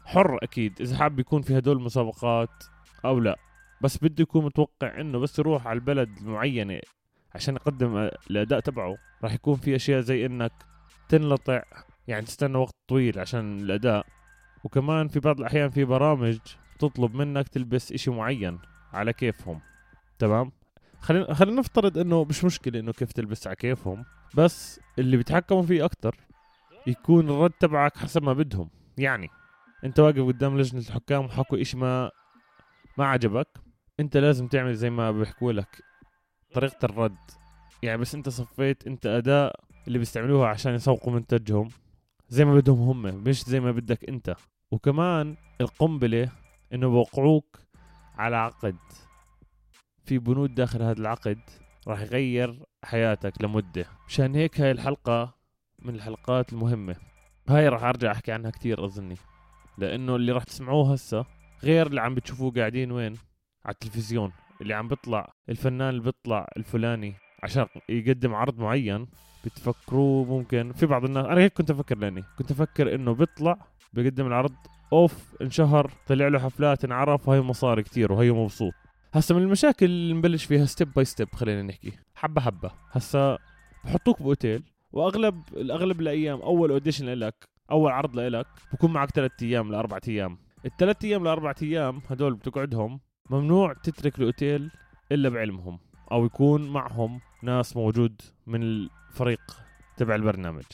حر 0.04 0.38
أكيد 0.42 0.80
إذا 0.80 0.96
حاب 0.96 1.20
يكون 1.20 1.42
في 1.42 1.58
هدول 1.58 1.76
المسابقات 1.76 2.64
أو 3.04 3.20
لا. 3.20 3.36
بس 3.80 3.98
بده 3.98 4.22
يكون 4.22 4.44
متوقع 4.44 5.00
إنه 5.00 5.18
بس 5.18 5.38
يروح 5.38 5.66
على 5.66 5.76
البلد 5.76 6.18
المعينة 6.18 6.80
عشان 7.34 7.54
يقدم 7.54 8.10
الأداء 8.30 8.60
تبعه. 8.60 8.96
راح 9.24 9.34
يكون 9.34 9.54
في 9.54 9.76
أشياء 9.76 10.00
زي 10.00 10.26
إنك 10.26 10.52
تنلطع 11.08 11.62
يعني 12.08 12.26
تستنى 12.26 12.58
وقت 12.58 12.74
طويل 12.88 13.18
عشان 13.18 13.58
الأداء. 13.60 14.06
وكمان 14.64 15.08
في 15.08 15.20
بعض 15.20 15.38
الأحيان 15.38 15.70
في 15.70 15.84
برامج 15.84 16.38
تطلب 16.78 17.14
منك 17.14 17.48
تلبس 17.48 17.92
إشي 17.92 18.10
معين 18.10 18.58
على 18.92 19.12
كيفهم 19.12 19.60
تمام؟ 20.18 20.52
خلينا 21.00 21.34
خلينا 21.34 21.60
نفترض 21.60 21.98
إنه 21.98 22.24
مش 22.24 22.44
مشكلة 22.44 22.80
إنه 22.80 22.92
كيف 22.92 23.12
تلبس 23.12 23.46
على 23.46 23.56
كيفهم 23.56 24.04
بس 24.34 24.80
اللي 24.98 25.16
بيتحكموا 25.16 25.62
فيه 25.62 25.84
أكتر 25.84 26.16
يكون 26.86 27.30
الرد 27.30 27.50
تبعك 27.50 27.96
حسب 27.96 28.22
ما 28.22 28.32
بدهم. 28.32 28.70
يعني 28.98 29.28
أنت 29.84 30.00
واقف 30.00 30.26
قدام 30.26 30.58
لجنة 30.58 30.80
الحكام 30.80 31.24
وحكوا 31.24 31.60
إشي 31.60 31.76
ما 31.76 32.10
ما 32.98 33.06
عجبك 33.06 33.48
أنت 34.00 34.16
لازم 34.16 34.46
تعمل 34.48 34.74
زي 34.74 34.90
ما 34.90 35.10
بيحكوا 35.10 35.52
لك 35.52 35.82
طريقة 36.54 36.84
الرد. 36.84 37.16
يعني 37.82 37.98
بس 37.98 38.14
أنت 38.14 38.28
صفيت 38.28 38.86
أنت 38.86 39.06
اداء 39.06 39.60
اللي 39.88 39.98
بيستعملوها 39.98 40.48
عشان 40.48 40.74
يسوقوا 40.74 41.12
منتجهم 41.12 41.68
زي 42.28 42.44
ما 42.44 42.54
بدهم 42.54 42.78
هم 42.78 43.02
مش 43.02 43.44
زي 43.44 43.60
ما 43.60 43.72
بدك 43.72 44.08
أنت. 44.08 44.36
وكمان 44.70 45.36
القنبلة 45.60 46.28
انه 46.72 46.88
بوقعوك 46.88 47.58
على 48.14 48.36
عقد. 48.36 48.76
في 50.04 50.18
بنود 50.18 50.54
داخل 50.54 50.82
هذا 50.82 51.00
العقد 51.00 51.38
راح 51.88 52.00
يغير 52.00 52.62
حياتك 52.84 53.42
لمدة. 53.42 53.86
مشان 54.08 54.34
هيك 54.34 54.60
هاي 54.60 54.70
الحلقة 54.70 55.34
من 55.82 55.94
الحلقات 55.94 56.52
المهمة. 56.52 56.96
هاي 57.48 57.68
راح 57.68 57.84
أرجع 57.84 58.12
أحكي 58.12 58.32
عنها 58.32 58.50
كثير 58.50 58.84
أظني. 58.84 59.16
لأنه 59.78 60.16
اللي 60.16 60.32
راح 60.32 60.44
تسمعوه 60.44 60.92
هسه 60.92 61.24
غير 61.62 61.86
اللي 61.86 62.00
عم 62.00 62.14
بتشوفوه 62.14 62.52
قاعدين 62.52 62.92
وين؟ 62.92 63.14
على 63.64 63.72
التلفزيون. 63.74 64.32
اللي 64.60 64.74
عم 64.74 64.88
بيطلع 64.88 65.32
الفنان 65.48 65.88
اللي 65.88 66.00
بيطلع 66.00 66.46
الفلاني 66.56 67.14
عشان 67.42 67.66
يقدم 67.88 68.34
عرض 68.34 68.58
معين 68.58 69.06
بتفكروه 69.44 70.24
ممكن. 70.24 70.72
في 70.72 70.86
بعض 70.86 71.04
الناس 71.04 71.26
أنا 71.26 71.40
هيك 71.40 71.52
كنت 71.52 71.70
أفكر 71.70 71.98
لأني 71.98 72.24
كنت 72.38 72.50
أفكر 72.50 72.94
إنه 72.94 73.12
بيطلع 73.14 73.58
بيقدم 73.92 74.26
العرض 74.26 74.54
أوف 74.92 75.34
انشهر 75.42 75.90
طلع 76.06 76.28
له 76.28 76.38
حفلات 76.38 76.84
انعرف 76.84 77.28
وهي 77.28 77.40
مصاري 77.40 77.82
كتير 77.82 78.12
وهي 78.12 78.30
مبسوط. 78.30 78.72
هسا 79.14 79.34
من 79.34 79.42
المشاكل 79.42 79.86
اللي 79.86 80.14
نبلش 80.14 80.44
فيها 80.44 80.64
step 80.64 80.92
by 80.92 81.04
step 81.04 81.34
خلينا 81.34 81.62
نحكي. 81.62 81.92
حبة 82.14 82.40
حبة. 82.40 82.70
هسا 82.90 83.38
بحطوك 83.84 84.22
بأوتيل 84.22 84.62
وأغلب 84.92 85.42
الأغلب 85.56 86.00
الأيام 86.00 86.40
أول 86.40 86.70
audition 86.70 87.06
لك 87.06 87.48
أول 87.70 87.92
عرض 87.92 88.18
لك 88.18 88.46
بكون 88.72 88.92
معك 88.92 89.10
ثلاث 89.10 89.42
أيام 89.42 89.72
لاربع 89.72 89.98
أيام. 90.08 90.38
الثلاث 90.66 91.04
أيام 91.04 91.24
لاربع 91.24 91.54
أيام 91.62 92.02
هدول 92.10 92.34
بتقعدهم 92.34 93.00
ممنوع 93.30 93.72
تترك 93.72 94.18
الأوتيل 94.18 94.70
إلا 95.12 95.28
بعلمهم 95.28 95.78
أو 96.12 96.24
يكون 96.24 96.68
معهم 96.68 97.20
ناس 97.42 97.76
موجود 97.76 98.20
من 98.46 98.62
الفريق 98.62 99.40
تبع 99.96 100.14
البرنامج. 100.14 100.64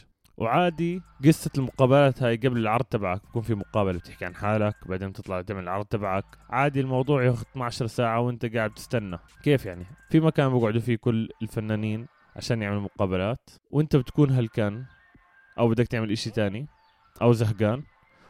وعادي 0.43 1.03
قصة 1.25 1.51
المقابلات 1.59 2.23
هاي 2.23 2.37
قبل 2.37 2.59
العرض 2.59 2.85
تبعك 2.85 3.23
بكون 3.25 3.43
في 3.43 3.55
مقابلة 3.55 3.99
بتحكي 3.99 4.25
عن 4.25 4.35
حالك 4.35 4.77
بعدين 4.89 5.13
تطلع 5.13 5.43
تعمل 5.43 5.63
العرض 5.63 5.85
تبعك. 5.85 6.25
عادي 6.51 6.81
الموضوع 6.81 7.25
ياخذ 7.25 7.43
12 7.53 7.87
ساعة 7.87 8.21
وانت 8.21 8.47
قاعد 8.57 8.71
تستنى. 8.71 9.19
كيف 9.43 9.67
يعني؟ 9.67 9.87
في 10.11 10.21
مكان 10.21 10.59
بقعدوا 10.59 10.81
فيه 10.81 10.97
كل 10.97 11.29
الفنانين 11.43 12.07
عشان 12.37 12.63
يعملوا 12.63 12.81
مقابلات 12.81 13.51
وانت 13.71 13.97
بتكون 13.97 14.31
هلكان 14.31 14.85
أو 15.59 15.69
بدك 15.69 15.87
تعمل 15.87 16.13
إشي 16.13 16.31
تاني 16.31 16.67
أو 17.23 17.33
زهقان. 17.33 17.83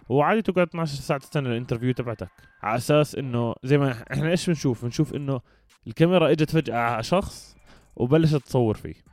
وعادي 0.08 0.42
تقعد 0.42 0.66
12 0.66 0.94
ساعة 0.94 1.20
تستنى 1.20 1.48
الانترفيو 1.48 1.92
تبعتك. 1.92 2.30
على 2.62 2.76
أساس 2.76 3.14
إنه 3.14 3.54
زي 3.64 3.78
ما 3.78 3.90
إحنا 4.12 4.30
إيش 4.30 4.46
بنشوف؟ 4.46 4.84
بنشوف 4.84 5.14
إنه 5.14 5.40
الكاميرا 5.86 6.30
إجت 6.30 6.50
فجأة 6.50 6.76
على 6.76 7.02
شخص 7.02 7.56
وبلشت 7.96 8.36
تصور 8.36 8.74
فيه. 8.74 9.11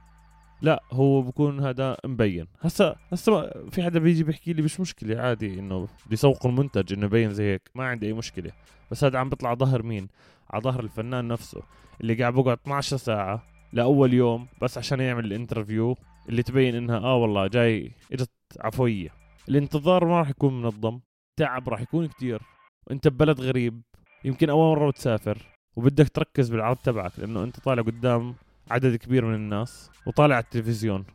لا 0.62 0.84
هو 0.92 1.22
بكون 1.22 1.60
هذا 1.60 1.98
مبين. 2.06 2.48
هسا 2.62 2.96
هسا 3.12 3.52
في 3.72 3.84
حدا 3.84 4.00
بيجي 4.00 4.24
بيحكي 4.24 4.54
لي 4.54 4.62
مش 4.62 4.80
مشكلة 4.80 5.22
عادي 5.22 5.60
إنه 5.60 5.88
بيسوقوا 6.10 6.52
المنتج 6.52 6.94
إنه 6.94 7.06
يبين 7.06 7.34
زي 7.34 7.54
هيك 7.54 7.70
ما 7.76 7.84
عندي 7.88 8.08
أي 8.08 8.14
مشكلة. 8.14 8.52
بس 8.92 9.04
هذا 9.04 9.20
عم 9.20 9.30
بيطلع 9.30 9.54
ظهر 9.54 9.84
مين؟ 9.84 10.08
على 10.50 10.64
ظهر 10.64 10.80
الفنان 10.80 11.28
نفسه 11.28 11.62
اللي 12.02 12.14
قاعد 12.14 12.34
بقعد 12.34 12.58
12 12.64 12.98
ساعة 12.98 13.44
لأول 13.74 14.14
يوم 14.14 14.48
بس 14.62 14.78
عشان 14.78 15.00
يعمل 15.00 15.26
الانترفيو 15.26 15.98
اللي 16.30 16.44
تبين 16.44 16.76
إنها 16.76 16.98
آه 16.98 17.16
والله 17.16 17.48
جاي 17.48 17.92
إجت 18.12 18.32
عفوية. 18.60 19.10
الانتظار 19.50 20.06
ما 20.06 20.20
راح 20.20 20.30
يكون 20.30 20.62
منظم 20.62 21.00
تعب 21.40 21.70
راح 21.70 21.82
يكون 21.82 22.08
كتير. 22.08 22.42
وانت 22.88 23.08
ببلد 23.08 23.42
غريب 23.42 23.82
يمكن 24.26 24.50
أول 24.50 24.78
مرة 24.78 24.90
بتسافر 24.90 25.38
وبدك 25.76 26.10
تركز 26.10 26.50
بالعرض 26.50 26.78
تبعك 26.78 27.20
لأنه 27.20 27.44
أنت 27.44 27.60
طالع 27.60 27.82
قدام 27.82 28.36
عدد 28.70 28.96
كبير 28.96 29.26
من 29.26 29.36
الناس 29.36 29.92
وطالع 30.06 30.36
على 30.36 30.44
التلفزيون. 30.44 31.06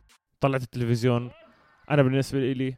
طلعت 0.40 0.62
التلفزيون 0.62 1.30
أنا 1.90 2.02
بالنسبة 2.02 2.52
لي 2.52 2.76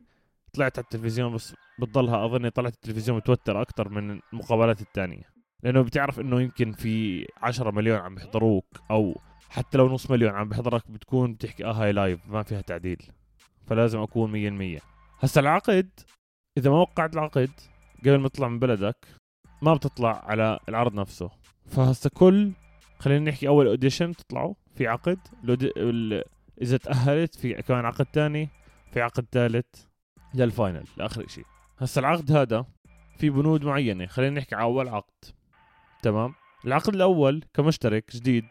طلعت 0.53 0.79
على 0.79 0.85
التلفزيون 0.85 1.35
بس 1.35 1.55
بتضلها 1.79 2.25
أظني 2.27 2.51
طلعت 2.51 2.75
التلفزيون 2.75 3.17
متوتر 3.17 3.63
أكثر 3.63 3.89
من 3.89 4.21
المقابلات 4.33 4.81
الثانية 4.81 5.23
لأنه 5.63 5.83
بتعرف 5.83 6.21
إنه 6.21 6.41
يمكن 6.43 6.73
في 6.73 7.27
10 7.43 7.71
مليون 7.71 7.99
عم 7.99 8.15
بيحضروك 8.15 8.65
أو 8.91 9.21
حتى 9.49 9.79
لو 9.79 9.89
نص 9.89 10.11
مليون 10.11 10.33
عم 10.33 10.49
بيحضرك 10.49 10.91
بتكون 10.91 11.35
بتحكي 11.35 11.65
آه 11.65 11.73
هاي 11.73 11.93
لايف 11.93 12.21
ما 12.29 12.43
فيها 12.43 12.61
تعديل. 12.61 13.03
فلازم 13.67 14.01
أكون 14.01 14.33
100% 14.79 14.81
هسا 15.21 15.41
العقد 15.41 15.91
إذا 16.59 16.71
ما 16.71 16.77
وقعت 16.77 17.15
العقد 17.15 17.51
قبل 18.01 18.17
ما 18.19 18.29
تطلع 18.29 18.49
من 18.49 18.59
بلدك 18.59 19.07
ما 19.63 19.75
بتطلع 19.75 20.25
على 20.25 20.59
العرض 20.69 20.95
نفسه. 20.95 21.31
فهسا 21.67 22.11
كل 22.15 22.53
خلينا 22.99 23.31
نحكي 23.31 23.49
أول 23.49 23.67
audition 23.67 24.17
تطلعوا 24.17 24.55
في 24.75 24.87
عقد 24.87 25.19
إذا 26.63 26.77
تأهلت 26.77 27.35
في 27.35 27.53
كمان 27.63 27.85
عقد 27.85 28.07
ثاني 28.13 28.49
في 28.93 29.01
عقد 29.01 29.27
ثالث 29.33 29.67
للفاينل. 30.35 30.85
لآخر 30.97 31.27
شيء. 31.29 31.45
هسا 31.79 32.01
العقد 32.01 32.33
هذا 32.33 32.67
في 33.19 33.31
بنود 33.31 33.65
معينة 33.65 34.07
خلينا 34.07 34.41
نحكي 34.41 34.55
على 34.55 34.65
أول 34.65 34.89
عقد. 34.89 35.25
تمام؟ 36.03 36.35
العقد 36.65 36.95
الأول 36.95 37.45
كمشترك 37.55 38.17
جديد 38.17 38.45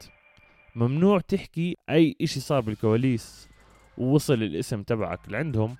ممنوع 0.75 1.19
تحكي 1.19 1.77
أي 1.89 2.15
إشي 2.21 2.39
صار 2.39 2.61
بالكواليس 2.61 3.49
ووصل 3.97 4.33
الاسم 4.33 4.83
تبعك 4.83 5.19
لعندهم 5.29 5.77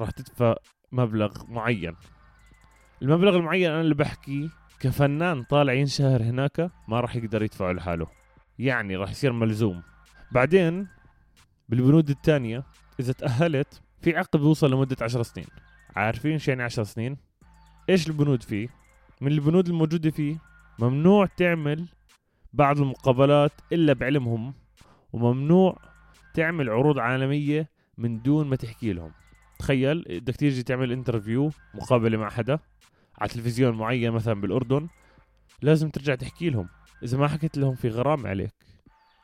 راح 0.00 0.10
تدفع 0.10 0.54
مبلغ 0.92 1.44
معين. 1.48 1.96
المبلغ 3.02 3.36
المعين 3.36 3.70
أنا 3.70 3.80
اللي 3.80 3.94
بحكي 3.94 4.50
كفنان 4.80 5.42
طالع 5.42 5.72
ينشهر 5.72 6.22
هناك 6.22 6.70
ما 6.88 7.00
راح 7.00 7.16
يقدر 7.16 7.42
يدفعه 7.42 7.72
لحاله 7.72 8.06
يعني 8.58 8.96
راح 8.96 9.10
يصير 9.10 9.32
ملزوم 9.32 9.82
بعدين 10.32 10.88
بالبنود 11.68 12.10
الثانية 12.10 12.64
إذا 13.00 13.12
تأهلت 13.12 13.82
في 14.00 14.16
عقد 14.16 14.40
بيوصل 14.40 14.70
لمدة 14.70 14.96
عشر 15.00 15.22
سنين 15.22 15.46
عارفين 15.96 16.38
شو 16.38 16.50
يعني 16.50 16.62
عشر 16.62 16.84
سنين؟ 16.84 17.16
إيش 17.88 18.08
البنود 18.08 18.42
فيه؟ 18.42 18.68
من 19.20 19.32
البنود 19.32 19.68
الموجودة 19.68 20.10
فيه 20.10 20.36
ممنوع 20.78 21.26
تعمل 21.26 21.86
بعض 22.52 22.80
المقابلات 22.80 23.52
إلا 23.72 23.92
بعلمهم 23.92 24.54
وممنوع 25.12 25.78
تعمل 26.34 26.70
عروض 26.70 26.98
عالمية 26.98 27.68
من 27.98 28.22
دون 28.22 28.46
ما 28.46 28.56
تحكي 28.56 28.92
لهم 28.92 29.12
تخيل 29.58 30.04
بدك 30.08 30.36
تيجي 30.36 30.62
تعمل 30.62 30.92
انترفيو 30.92 31.50
مقابلة 31.74 32.18
مع 32.18 32.30
حدا 32.30 32.58
على 33.20 33.30
تلفزيون 33.30 33.74
معين 33.74 34.10
مثلا 34.10 34.40
بالأردن 34.40 34.88
لازم 35.62 35.90
ترجع 35.90 36.14
تحكي 36.14 36.50
لهم. 36.50 36.68
إذا 37.02 37.18
ما 37.18 37.28
حكيت 37.28 37.58
لهم 37.58 37.74
في 37.74 37.88
غرام 37.88 38.26
عليك 38.26 38.54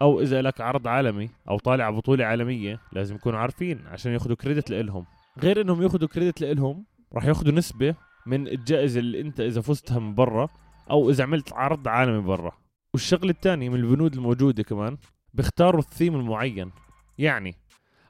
أو 0.02 0.20
إذا 0.20 0.42
لك 0.42 0.60
عرض 0.60 0.88
عالمي 0.88 1.30
أو 1.48 1.58
طالع 1.58 1.90
بطولة 1.90 2.24
عالمية 2.24 2.80
لازم 2.92 3.14
يكونوا 3.14 3.38
عارفين 3.38 3.86
عشان 3.86 4.12
ياخذوا 4.12 4.36
credit 4.36 4.70
لإلهم. 4.70 5.06
غير 5.38 5.60
إنهم 5.60 5.82
ياخذوا 5.82 6.08
credit 6.08 6.40
لإلهم 6.40 6.86
راح 7.12 7.24
ياخذوا 7.24 7.52
نسبة 7.52 7.94
من 8.26 8.48
الجائزة 8.48 9.00
اللي 9.00 9.20
أنت 9.20 9.40
إذا 9.40 9.60
فزتها 9.60 9.98
من 9.98 10.14
برا 10.14 10.48
أو 10.90 11.10
إذا 11.10 11.24
عملت 11.24 11.52
عرض 11.52 11.88
عالمي 11.88 12.20
برا. 12.22 12.52
والشغله 12.92 13.30
الثانية 13.30 13.68
من 13.68 13.74
البنود 13.74 14.14
الموجودة 14.14 14.62
كمان 14.62 14.98
بيختاروا 15.34 15.80
الثيم 15.80 16.14
المعين. 16.14 16.72
يعني 17.18 17.54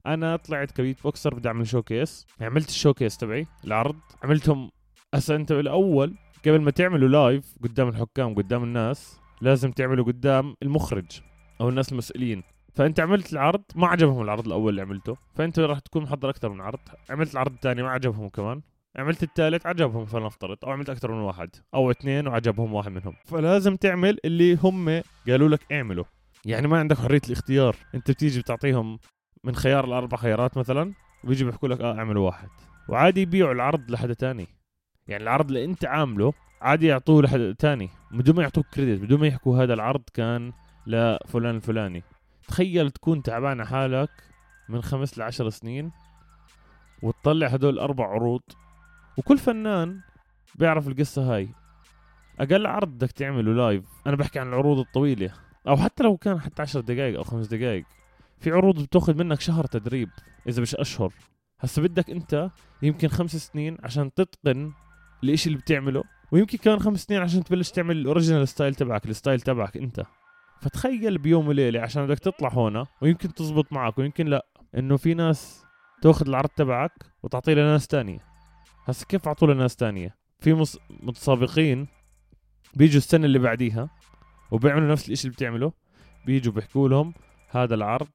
أنا 0.07 0.37
طلعت 0.37 0.71
ك 0.71 1.02
beatboxer 1.02 1.35
بدي 1.35 1.49
أعمل 1.49 1.66
showcase 1.66 2.26
عملت 2.40 2.69
ال 2.69 2.95
showcase 2.95 3.16
تبعي 3.16 3.47
العرض. 3.64 3.97
عملتهم 4.23 4.71
هسا 5.15 5.37
انت 5.37 5.53
بالاول 5.53 6.15
قبل 6.47 6.61
ما 6.61 6.71
تعملوا 6.71 7.09
لايف 7.09 7.55
قدام 7.63 7.89
الحكام 7.89 8.35
قدام 8.35 8.65
الناس 8.65 9.21
لازم 9.41 9.73
تعملوا 9.73 10.05
قدام 10.05 10.57
المخرج 10.63 11.21
أو 11.61 11.69
الناس 11.69 11.93
المسؤولين. 11.93 12.43
فأنت 12.75 13.01
عملت 13.01 13.33
العرض 13.33 13.63
ما 13.75 13.87
عجبهم 13.87 14.23
العرض 14.23 14.47
الأول 14.47 14.71
اللي 14.71 14.83
عملته. 14.83 15.17
فأنت 15.35 15.59
راح 15.59 15.79
تكون 15.79 16.03
محضر 16.03 16.31
أكثر 16.31 16.49
من 16.49 16.61
عرض. 16.61 16.79
عملت 17.11 17.33
العرض 17.33 17.53
الثاني 17.53 17.83
ما 17.83 17.91
عجبهم 17.91 18.29
كمان. 18.29 18.63
عملت 18.97 19.23
الثالث 19.23 19.67
عجبهم 19.67 20.07
فلنفترض 20.07 20.57
أو 20.65 20.71
عملت 20.71 20.91
أكثر 20.91 21.13
من 21.13 21.21
واحد. 21.21 21.51
أو 21.75 21.91
اثنين 21.91 22.27
وعجبهم 22.27 22.75
واحد 22.75 22.91
منهم. 22.93 23.15
فلازم 23.25 23.77
تعمل 23.77 24.19
اللي 24.25 24.59
هم 24.63 25.03
قالوا 25.29 25.49
لك 25.49 25.73
اعمله. 25.73 26.05
يعني 26.45 26.69
ما 26.69 26.79
عندك 26.79 26.99
حرية 26.99 27.21
الاختيار. 27.27 27.77
أنت 27.95 28.11
بتيجي 28.11 28.41
بتعطيهم 28.41 28.99
من 29.45 29.55
خيار 29.55 29.85
الأربع 29.85 30.17
خيارات 30.17 30.59
مثلا 30.59 30.93
وبيجي 31.25 31.45
بيحكوا 31.45 31.69
لك 31.69 31.81
آه 31.81 31.99
اعمل 31.99 32.17
واحد. 32.17 32.49
وعادي 32.89 33.21
يبيعوا 33.21 33.53
العرض 33.53 33.91
لحدا 33.91 34.15
تاني. 34.15 34.56
يعني 35.09 35.23
العرض 35.23 35.49
اللي 35.49 35.65
انت 35.65 35.85
عامله 35.85 36.33
عادي 36.61 36.87
يعطوه 36.87 37.23
لحد 37.23 37.55
تاني. 37.59 37.91
بدون 38.11 38.37
ما 38.37 38.43
يعطوك 38.43 38.67
كريدت 38.67 39.03
بدون 39.03 39.21
ما 39.21 39.27
يحكوا 39.27 39.63
هذا 39.63 39.75
العرض 39.75 40.03
كان 40.15 40.53
لفلان 40.87 41.57
الفلاني. 41.57 42.03
تخيل 42.49 42.91
تكون 42.91 43.23
تعبان 43.23 43.65
حالك 43.65 44.11
من 44.69 44.83
خمس 44.83 45.19
لعشر 45.19 45.51
سنين 45.51 45.93
وتطلع 47.03 47.47
هدول 47.47 47.75
الأربع 47.75 48.07
عروض 48.09 48.43
وكل 49.17 49.39
فنان 49.39 50.01
بيعرف 50.55 50.89
القصة 50.89 51.35
هاي. 51.35 51.49
أقل 52.41 52.67
عرض 52.67 52.89
بدك 52.89 53.13
تعمله 53.13 53.55
لايف 53.55 53.85
أنا 54.07 54.17
بحكي 54.17 54.39
عن 54.39 54.49
العروض 54.49 54.79
الطويلة. 54.79 55.33
أو 55.69 55.77
حتى 55.77 56.05
لو 56.05 56.17
كان 56.17 56.41
حتى 56.41 56.63
عشر 56.63 56.81
دقايق 56.81 57.17
أو 57.17 57.25
خمس 57.25 57.47
دقايق. 57.47 57.85
في 58.39 58.51
عروض 58.51 58.83
بتاخذ 58.83 59.19
منك 59.19 59.41
شهر 59.41 59.67
تدريب 59.67 60.11
إذا 60.49 60.63
مش 60.63 60.75
أشهر. 60.75 61.13
هسا 61.61 61.83
بدك 61.83 62.11
أنت 62.11 62.51
يمكن 62.83 63.09
خمس 63.09 63.37
سنين 63.37 63.77
عشان 63.85 64.15
تتقن 64.15 64.73
الإشي 65.25 65.49
اللي 65.49 65.58
بتعمله؟ 65.58 66.04
ويمكن 66.32 66.58
كمان 66.58 66.78
خمس 66.78 67.02
سنين 67.02 67.20
عشان 67.20 67.44
تبلش 67.44 67.70
تعمل 67.70 67.96
ال 67.97 68.02
original 68.02 68.49
style 68.49 68.75
تبعك 68.75 69.06
ال 69.07 69.12
style 69.12 69.40
تبعك 69.40 69.76
أنت. 69.76 70.02
فتخيل 70.61 71.18
بيوم 71.18 71.49
وليلة 71.49 71.80
عشان 71.80 72.06
بدك 72.06 72.18
تطلع 72.18 72.49
هنا 72.49 72.87
ويمكن 73.02 73.35
تزبط 73.35 73.73
معك 73.73 73.99
ويمكن 73.99 74.26
لأ. 74.26 74.46
إنه 74.78 74.96
في 74.96 75.14
ناس 75.14 75.64
تأخذ 76.02 76.28
العرض 76.28 76.49
تبعك 76.49 76.92
وتعطيه 77.23 77.54
لناس 77.54 77.87
تانية. 77.87 78.18
هسا 78.85 79.06
كيف 79.06 79.28
أعطوه 79.28 79.54
لناس 79.54 79.76
تانية؟ 79.76 80.16
في 80.40 80.54
مص... 80.54 80.78
متسابقين 80.90 81.87
بيجوا 82.75 82.99
السنة 82.99 83.25
اللي 83.25 83.38
بعديها 83.38 83.90
وبيعملوا 84.50 84.92
نفس 84.92 85.08
الإشي 85.08 85.25
اللي 85.25 85.37
بتعمله 85.37 85.73
بيجوا 86.26 86.52
بيحكوا 86.52 86.88
لهم 86.88 87.14
هذا 87.50 87.75
العرض 87.75 88.08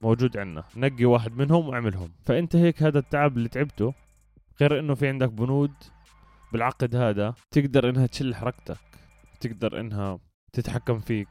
موجود 0.00 0.36
عندنا 0.36 0.64
نقي 0.76 1.04
واحد 1.04 1.32
منهم 1.32 1.68
وأعملهم. 1.68 2.12
فأنت 2.24 2.56
هيك 2.56 2.82
هذا 2.82 2.98
التعب 2.98 3.36
اللي 3.36 3.48
تعبته 3.48 3.94
غير 4.60 4.78
إنه 4.78 4.94
في 4.94 5.08
عندك 5.08 5.28
بنود 5.28 5.72
بالعقد 6.52 6.96
هذا 6.96 7.34
تقدر 7.50 7.88
إنها 7.88 8.06
تشل 8.06 8.34
حركتك 8.34 8.78
تقدر 9.40 9.80
إنها 9.80 10.18
تتحكم 10.52 10.98
فيك. 11.00 11.28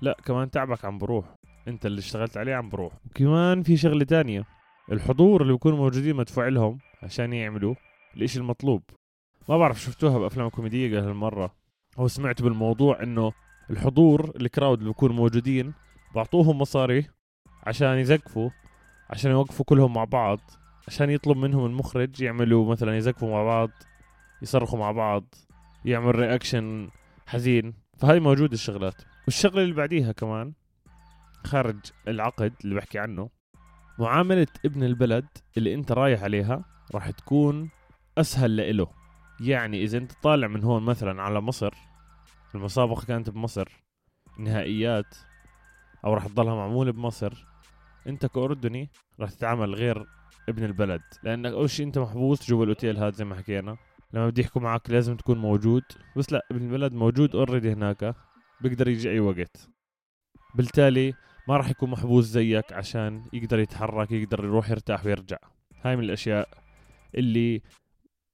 لا 0.00 0.16
كمان 0.24 0.50
تعبك 0.50 0.84
عم 0.84 0.98
بروح. 0.98 1.24
أنت 1.68 1.86
اللي 1.86 1.98
اشتغلت 1.98 2.36
عليه 2.36 2.54
عم 2.54 2.68
بروح. 2.68 2.92
وكمان 3.06 3.62
في 3.62 3.76
شغلة 3.76 4.04
تانية. 4.04 4.44
الحضور 4.92 5.42
اللي 5.42 5.52
بيكونوا 5.52 5.78
موجودين 5.78 6.16
مدفوع 6.16 6.48
لهم 6.48 6.78
عشان 7.02 7.32
يعملوا 7.32 7.74
الإشي 8.16 8.38
المطلوب. 8.38 8.82
ما 9.48 9.58
بعرف 9.58 9.80
شفتوها 9.80 10.18
بأفلام 10.18 10.48
كوميدية 10.48 10.98
قبل 10.98 11.08
هالمرة 11.08 11.54
أو 11.98 12.08
سمعت 12.08 12.42
بالموضوع 12.42 13.02
إنه 13.02 13.32
الحضور 13.70 14.32
الكراود 14.40 14.78
اللي 14.78 14.90
بيكونوا 14.90 15.16
موجودين 15.16 15.72
بعطوهم 16.14 16.58
مصاري 16.58 17.06
عشان 17.66 17.98
يزقفوا 17.98 18.50
عشان 19.10 19.30
يوقفوا 19.30 19.64
كلهم 19.64 19.94
مع 19.94 20.04
بعض 20.04 20.38
عشان 20.88 21.10
يطلب 21.10 21.36
منهم 21.36 21.66
المخرج 21.66 22.20
يعملوا 22.20 22.72
مثلا 22.72 22.96
يزقفوا 22.96 23.30
مع 23.30 23.42
بعض. 23.42 23.70
يصرخوا 24.42 24.78
مع 24.78 24.92
بعض 24.92 25.34
يعمل 25.84 26.14
رياكشن 26.14 26.90
حزين. 27.26 27.74
فهاي 27.98 28.20
موجودة 28.20 28.54
الشغلات. 28.54 29.02
والشغلة 29.26 29.62
اللي 29.62 29.74
بعديها 29.74 30.12
كمان 30.12 30.52
خارج 31.44 31.80
العقد 32.08 32.52
اللي 32.64 32.74
بحكي 32.74 32.98
عنه 32.98 33.30
معاملة 33.98 34.46
ابن 34.64 34.82
البلد 34.82 35.26
اللي 35.56 35.74
انت 35.74 35.92
رايح 35.92 36.22
عليها 36.22 36.64
راح 36.94 37.10
تكون 37.10 37.70
أسهل 38.18 38.56
لإله. 38.56 38.86
يعني 39.40 39.82
إذا 39.82 39.98
انت 39.98 40.12
طالع 40.22 40.46
من 40.46 40.64
هون 40.64 40.82
مثلا 40.82 41.22
على 41.22 41.40
مصر 41.40 41.74
المسابقة 42.54 43.06
كانت 43.06 43.30
بمصر 43.30 43.68
نهائيات 44.38 45.14
أو 46.04 46.14
راح 46.14 46.26
تضلها 46.26 46.54
معمولة 46.54 46.92
بمصر 46.92 47.46
انت 48.06 48.26
كأردني 48.26 48.90
راح 49.20 49.30
تتعامل 49.30 49.74
غير 49.74 50.06
ابن 50.48 50.64
البلد. 50.64 51.02
لأنك 51.22 51.52
أول 51.52 51.70
شيء 51.70 51.86
انت 51.86 51.98
محبوس 51.98 52.48
جوا 52.48 52.64
الأوتيل 52.64 52.96
هذا 52.98 53.10
زي 53.10 53.24
ما 53.24 53.34
حكينا. 53.34 53.76
لما 54.12 54.28
بدي 54.28 54.40
يحكوا 54.40 54.62
معك 54.62 54.90
لازم 54.90 55.16
تكون 55.16 55.38
موجود. 55.38 55.82
بس 56.16 56.32
لا 56.32 56.46
ابن 56.50 56.66
البلد 56.66 56.92
موجود 56.92 57.36
اوريدي 57.36 57.72
هناك. 57.72 58.14
بيقدر 58.60 58.88
يجي 58.88 59.10
أي 59.10 59.20
وقت. 59.20 59.68
بالتالي 60.54 61.14
ما 61.48 61.56
راح 61.56 61.70
يكون 61.70 61.90
محبوس 61.90 62.24
زيك 62.24 62.72
عشان 62.72 63.24
يقدر 63.32 63.58
يتحرك 63.58 64.12
يقدر 64.12 64.44
يروح 64.44 64.70
يرتاح 64.70 65.06
ويرجع. 65.06 65.38
هاي 65.82 65.96
من 65.96 66.04
الأشياء 66.04 66.48
اللي 67.14 67.62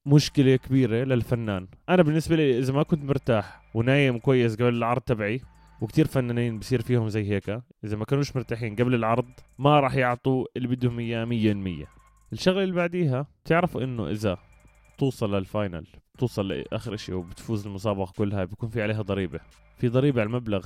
مشكلة 0.05 0.55
كبيرة 0.55 1.03
للفنان. 1.03 1.67
أنا 1.89 2.03
بالنسبة 2.03 2.35
لي 2.35 2.59
إذا 2.59 2.73
ما 2.73 2.83
كنت 2.83 3.03
مرتاح 3.03 3.71
ونايم 3.73 4.17
كويس 4.17 4.55
قبل 4.55 4.75
العرض 4.75 5.01
تبعي 5.01 5.41
وكتير 5.81 6.07
فنانين 6.07 6.59
بصير 6.59 6.81
فيهم 6.81 7.09
زي 7.09 7.31
هيك 7.31 7.49
إذا 7.83 7.97
ما 7.97 8.05
كانوش 8.05 8.35
مرتاحين 8.35 8.75
قبل 8.75 8.95
العرض 8.95 9.29
ما 9.59 9.79
راح 9.79 9.95
يعطوا 9.95 10.45
اللي 10.57 10.67
بدهم 10.67 10.99
إياه 10.99 11.25
100% 11.85 11.87
الشغلة 12.33 12.63
اللي 12.63 12.75
بعديها 12.75 13.27
تعرفوا 13.45 13.83
إنه 13.83 14.09
إذا 14.09 14.37
توصل 14.97 15.35
للفاينل 15.35 15.87
توصل 16.17 16.47
لآخر 16.47 16.95
شيء 16.95 17.15
وبتفوز 17.15 17.67
المسابقة 17.67 18.13
كلها 18.17 18.45
بيكون 18.45 18.69
في 18.69 18.81
عليها 18.81 19.01
ضريبة. 19.01 19.39
في 19.77 19.87
ضريبة 19.87 20.21
على 20.21 20.27
المبلغ. 20.27 20.65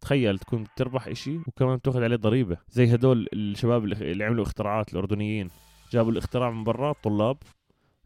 تخيل 0.00 0.38
تكون 0.38 0.62
بتربح 0.62 1.06
إشي 1.06 1.36
وكمان 1.36 1.76
بتاخذ 1.76 2.02
عليه 2.02 2.16
ضريبة. 2.16 2.56
زي 2.68 2.94
هدول 2.94 3.28
الشباب 3.32 3.84
اللي 3.84 4.24
عملوا 4.24 4.44
اختراعات 4.44 4.92
الأردنيين. 4.92 5.50
جابوا 5.92 6.12
الاختراع 6.12 6.50
من 6.50 6.64
برا 6.64 6.92
طلاب 6.92 7.36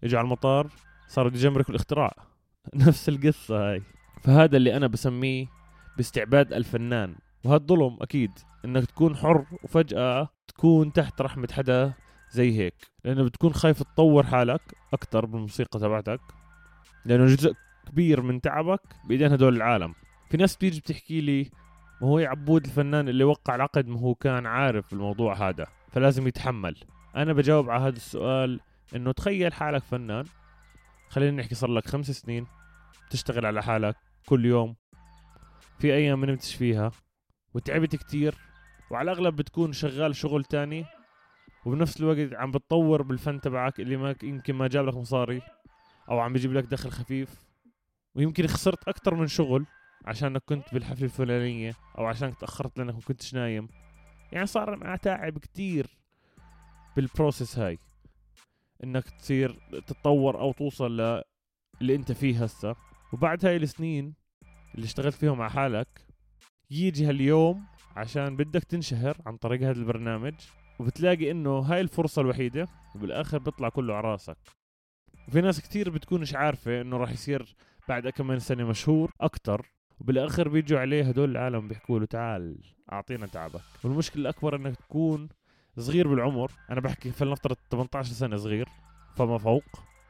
إجوا 0.04 0.18
على 0.18 0.26
المطار 0.26 0.68
صاروا 1.08 1.30
يجمركوا 1.30 1.70
الاختراع. 1.70 2.14
نفس 2.74 3.08
القصة 3.08 3.70
هاي. 3.70 3.82
فهذا 4.22 4.56
اللي 4.56 4.76
أنا 4.76 4.86
بسميه 4.86 5.46
باستعباد 5.96 6.52
الفنان. 6.52 7.14
وهذا 7.44 7.64
ظلم 7.66 7.96
أكيد 8.00 8.30
إنك 8.64 8.84
تكون 8.84 9.16
حر 9.16 9.46
وفجأة 9.64 10.28
تكون 10.48 10.92
تحت 10.92 11.20
رحمة 11.20 11.48
حدا 11.52 11.92
زي 12.30 12.58
هيك. 12.58 12.74
لأنه 13.04 13.24
بتكون 13.24 13.52
خايف 13.52 13.82
تطور 13.82 14.26
حالك 14.26 14.60
أكثر 14.92 15.26
بالموسيقى 15.26 15.80
تبعتك. 15.80 16.20
لأنه 17.04 17.26
جزء 17.26 17.54
كبير 17.86 18.22
من 18.22 18.40
تعبك 18.40 18.80
بايدين 19.08 19.32
هدول 19.32 19.56
العالم. 19.56 19.94
في 20.30 20.36
ناس 20.36 20.56
بتيجي 20.56 20.80
بتحكي 20.80 21.20
لي 21.20 21.50
ما 22.00 22.08
هو 22.08 22.18
عبود 22.18 22.64
الفنان 22.64 23.08
اللي 23.08 23.24
وقع 23.24 23.54
العقد 23.54 23.86
ما 23.86 24.00
هو 24.00 24.14
كان 24.14 24.46
عارف 24.46 24.92
الموضوع 24.92 25.48
هذا 25.48 25.66
فلازم 25.92 26.26
يتحمل. 26.26 26.76
أنا 27.16 27.32
بجاوب 27.32 27.70
على 27.70 27.82
هذا 27.82 27.96
السؤال 27.96 28.60
إنه 28.94 29.12
تخيل 29.12 29.52
حالك 29.52 29.82
فنان 29.82 30.24
خلينا 31.08 31.36
نحكي 31.36 31.54
صار 31.54 31.70
لك 31.70 31.88
خمس 31.88 32.10
سنين 32.10 32.46
تشتغل 33.10 33.46
على 33.46 33.62
حالك 33.62 33.96
كل 34.26 34.44
يوم 34.44 34.76
في 35.78 35.94
أيام 35.94 36.20
ما 36.20 36.26
نمتش 36.26 36.54
فيها 36.54 36.90
وتعبت 37.54 37.96
كتير 37.96 38.34
وعلى 38.90 39.12
الأغلب 39.12 39.36
بتكون 39.36 39.72
شغال 39.72 40.16
شغل 40.16 40.44
تاني 40.44 40.84
وبنفس 41.66 42.00
الوقت 42.00 42.35
عم 42.35 42.50
بتطور 42.50 43.02
بالفن 43.02 43.40
تبعك 43.40 43.81
اللي 43.81 43.96
ما 43.96 44.14
يمكن 44.22 44.55
ما 44.55 44.68
جاب 44.68 44.87
لك 44.87 44.94
مصاري 44.94 45.42
أو 46.11 46.18
عم 46.20 46.33
بيجيب 46.33 46.52
لك 46.52 46.64
دخل 46.64 46.90
خفيف. 46.90 47.46
ويمكن 48.14 48.46
خسرت 48.46 48.88
أكثر 48.88 49.14
من 49.14 49.26
شغل 49.26 49.66
عشانك 50.05 50.42
كنت 50.46 50.74
بالحفلة 50.74 51.05
الفلانية 51.05 51.74
أو 51.98 52.07
عشانك 52.07 52.40
تأخرت 52.40 52.79
لأنك 52.79 52.94
ما 52.94 53.00
كنتش 53.00 53.35
نايم. 53.35 53.68
يعني 54.33 54.46
صار 54.46 54.76
معاه 54.76 54.96
تعب 54.96 55.38
كتير 55.38 55.87
بالبروسيس 56.96 57.59
هاي. 57.59 57.79
إنك 58.85 59.11
تصير 59.11 59.59
تتطور 59.87 60.40
أو 60.40 60.52
توصل 60.52 61.00
ل 61.00 61.22
اللي 61.81 61.94
أنت 61.94 62.12
فيه 62.12 62.44
هسه. 62.44 62.76
وبعد 63.12 63.46
هاي 63.46 63.57
السنين 63.57 64.14
اللي 64.74 64.85
اشتغلت 64.85 65.14
فيهم 65.14 65.42
على 65.42 65.50
حالك 65.50 66.07
يجي 66.70 67.07
هاليوم 67.07 67.64
عشان 67.96 68.37
بدك 68.37 68.64
تنشهر 68.64 69.16
عن 69.26 69.37
طريق 69.37 69.62
هذا 69.62 69.79
البرنامج. 69.79 70.35
وبتلاقي 70.78 71.30
إنه 71.30 71.58
هاي 71.58 71.80
الفرصة 71.80 72.22
الوحيدة 72.22 72.68
وبالآخر 72.94 73.38
بيطلع 73.38 73.68
كله 73.68 73.94
على 73.94 74.08
راسك. 74.08 74.36
وفي 75.28 75.40
ناس 75.40 75.60
كتير 75.60 75.90
بتكونش 75.90 76.34
عارفة 76.34 76.80
إنه 76.80 76.96
راح 76.96 77.10
يصير 77.10 77.54
بعد 77.88 78.08
كم 78.08 78.26
من 78.26 78.38
سنة 78.38 78.64
مشهور 78.64 79.12
أكتر 79.20 79.66
وبالآخر 80.00 80.48
بيجوا 80.48 80.78
عليه 80.80 81.04
هدول 81.08 81.30
العالم 81.30 81.68
بيحكوا 81.68 81.98
له 81.98 82.06
تعال 82.06 82.58
أعطينا 82.92 83.26
تعبك. 83.26 83.60
والمشكلة 83.84 84.22
الأكبر 84.22 84.56
إنك 84.56 84.76
تكون 84.76 85.28
صغير 85.78 86.08
بالعمر 86.08 86.50
أنا 86.70 86.80
بحكي 86.80 87.10
فلنفترض 87.10 87.56
18 87.70 88.12
سنة 88.12 88.36
صغير 88.36 88.68
فما 89.16 89.38
فوق 89.38 89.64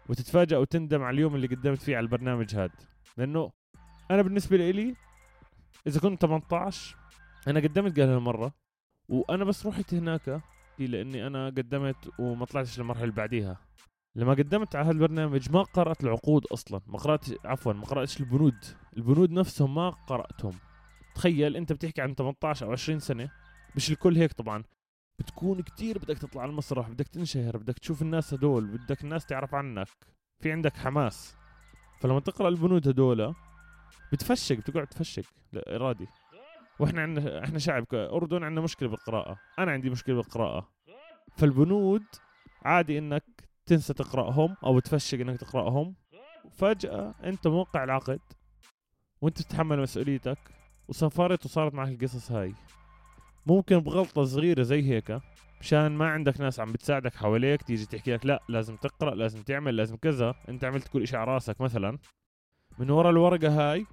وتتفاجأ 0.08 0.58
وتندم 0.58 1.02
على 1.02 1.14
اليوم 1.14 1.34
اللي 1.34 1.46
قدمت 1.46 1.82
فيه 1.82 1.96
على 1.96 2.04
البرنامج 2.04 2.54
هذا 2.54 2.70
لأنه 3.16 3.52
أنا 4.10 4.22
بالنسبة 4.22 4.56
لي 4.56 4.94
إذا 5.86 6.00
كنت 6.00 6.22
18 6.22 6.96
أنا 7.48 7.60
قدمت 7.60 8.00
قال 8.00 8.08
هالمرة 8.08 8.54
وأنا 9.08 9.44
بس 9.44 9.66
رحت 9.66 9.94
هناك 9.94 10.40
بحكي 10.76 10.86
لأني 10.86 11.26
أنا 11.26 11.46
قدمت 11.46 12.10
وما 12.18 12.44
طلعتش 12.44 12.78
للمرحلة 12.78 13.04
اللي 13.04 13.14
بعديها. 13.14 13.56
لما 14.16 14.32
قدمت 14.32 14.76
على 14.76 14.88
هالبرنامج 14.88 15.50
ما 15.50 15.62
قرأت 15.62 16.04
العقود 16.04 16.46
أصلا 16.46 16.80
ما 16.86 16.98
قرأت 16.98 17.46
عفوا 17.46 17.72
ما 17.72 17.84
قرأتش 17.84 18.20
البنود. 18.20 18.64
البنود 18.96 19.30
نفسهم 19.30 19.74
ما 19.74 19.90
قرأتهم. 19.90 20.52
تخيل 21.14 21.56
أنت 21.56 21.72
بتحكي 21.72 22.00
عن 22.02 22.14
18 22.14 22.66
أو 22.66 22.72
20 22.72 22.98
سنة 22.98 23.30
مش 23.76 23.90
الكل 23.90 24.16
هيك 24.16 24.32
طبعا. 24.32 24.64
بتكون 25.18 25.62
كتير 25.62 25.98
بدك 25.98 26.18
تطلع 26.18 26.42
على 26.42 26.50
المسرح 26.50 26.88
بدك 26.88 27.08
تنشهر 27.08 27.56
بدك 27.56 27.78
تشوف 27.78 28.02
الناس 28.02 28.34
هدول 28.34 28.66
بدك 28.66 29.04
الناس 29.04 29.26
تعرف 29.26 29.54
عنك. 29.54 29.88
في 30.42 30.52
عندك 30.52 30.76
حماس. 30.76 31.36
فلما 32.00 32.20
تقرأ 32.20 32.48
البنود 32.48 32.88
هدول 32.88 33.34
بتفشق 34.12 34.56
بتقعد 34.56 34.86
تفشق 34.86 35.24
لا 35.52 35.76
إرادي. 35.76 36.06
وإحنا 36.78 37.02
عندنا 37.02 37.44
إحنا 37.44 37.58
شعب 37.58 37.84
أردن 37.94 38.44
عندنا 38.44 38.64
مشكلة 38.64 38.88
بالقراءة. 38.88 39.38
أنا 39.58 39.72
عندي 39.72 39.90
مشكلة 39.90 40.14
بالقراءة. 40.14 40.68
فالبنود 41.36 42.02
عادي 42.62 42.98
إنك 42.98 43.24
تنسى 43.66 43.94
تقرأهم 43.94 44.56
أو 44.64 44.78
تفشق 44.78 45.20
إنك 45.20 45.40
تقرأهم. 45.40 45.94
فجأة 46.50 47.14
أنت 47.24 47.46
موقع 47.46 47.84
العقد 47.84 48.20
وأنت 49.20 49.42
تتحمل 49.42 49.80
مسؤوليتك 49.80 50.38
وسافرت 50.88 51.44
وصارت 51.44 51.74
معك 51.74 51.88
القصص 51.88 52.32
هاي. 52.32 52.54
ممكن 53.46 53.78
بغلطة 53.78 54.24
صغيرة 54.24 54.62
زي 54.62 54.90
هيك 54.90 55.20
مشان 55.60 55.92
ما 55.92 56.08
عندك 56.08 56.40
ناس 56.40 56.60
عم 56.60 56.72
بتساعدك 56.72 57.14
حواليك 57.14 57.62
تيجي 57.62 57.86
تحكي 57.86 58.12
لك 58.12 58.26
لا 58.26 58.42
لازم 58.48 58.76
تقرأ 58.76 59.14
لازم 59.14 59.42
تعمل 59.42 59.76
لازم 59.76 59.96
كذا. 59.96 60.34
أنت 60.48 60.64
عملت 60.64 60.88
كل 60.88 61.08
شيء 61.08 61.18
على 61.18 61.34
راسك 61.34 61.60
مثلا. 61.60 61.98
من 62.78 62.90
ورا 62.90 63.10
الورقة 63.10 63.72
هاي 63.72 63.86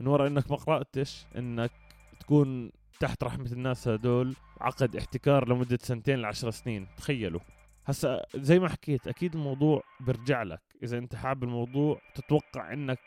من 0.00 0.06
ورا 0.06 0.26
إنك 0.26 0.50
ما 0.50 0.56
قرأتش 0.56 1.26
إنك 1.36 1.70
تكون 2.20 2.70
تحت 3.00 3.24
رحمة 3.24 3.52
الناس 3.52 3.88
هدول 3.88 4.36
عقد 4.60 4.96
احتكار 4.96 5.48
لمدة 5.48 5.78
سنتين 5.82 6.18
لعشر 6.18 6.50
سنين. 6.50 6.86
تخيلوا. 6.96 7.40
هسا 7.86 8.22
زي 8.36 8.58
ما 8.58 8.68
حكيت 8.68 9.08
أكيد 9.08 9.34
الموضوع 9.34 9.82
برجع 10.00 10.42
لك. 10.42 10.62
إذا 10.82 10.98
أنت 10.98 11.14
حابب 11.14 11.44
الموضوع 11.44 12.00
تتوقع 12.14 12.72
إنك 12.72 12.98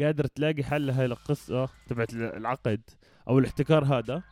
قادر 0.00 0.26
تلاقي 0.26 0.64
حل 0.64 0.86
لهي 0.86 1.04
القصة 1.04 1.68
تبعت 1.86 2.14
العقد 2.14 2.90
أو 3.28 3.38
الاحتكار 3.38 3.84
هذا 3.84 4.22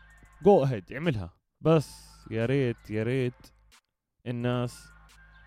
جو 0.42 0.64
اهيد 0.64 0.92
اعملها. 0.92 1.30
بس 1.60 2.08
يا 2.30 2.46
ريت 2.46 2.90
يا 2.90 3.02
ريت 3.02 3.46
الناس 4.26 4.88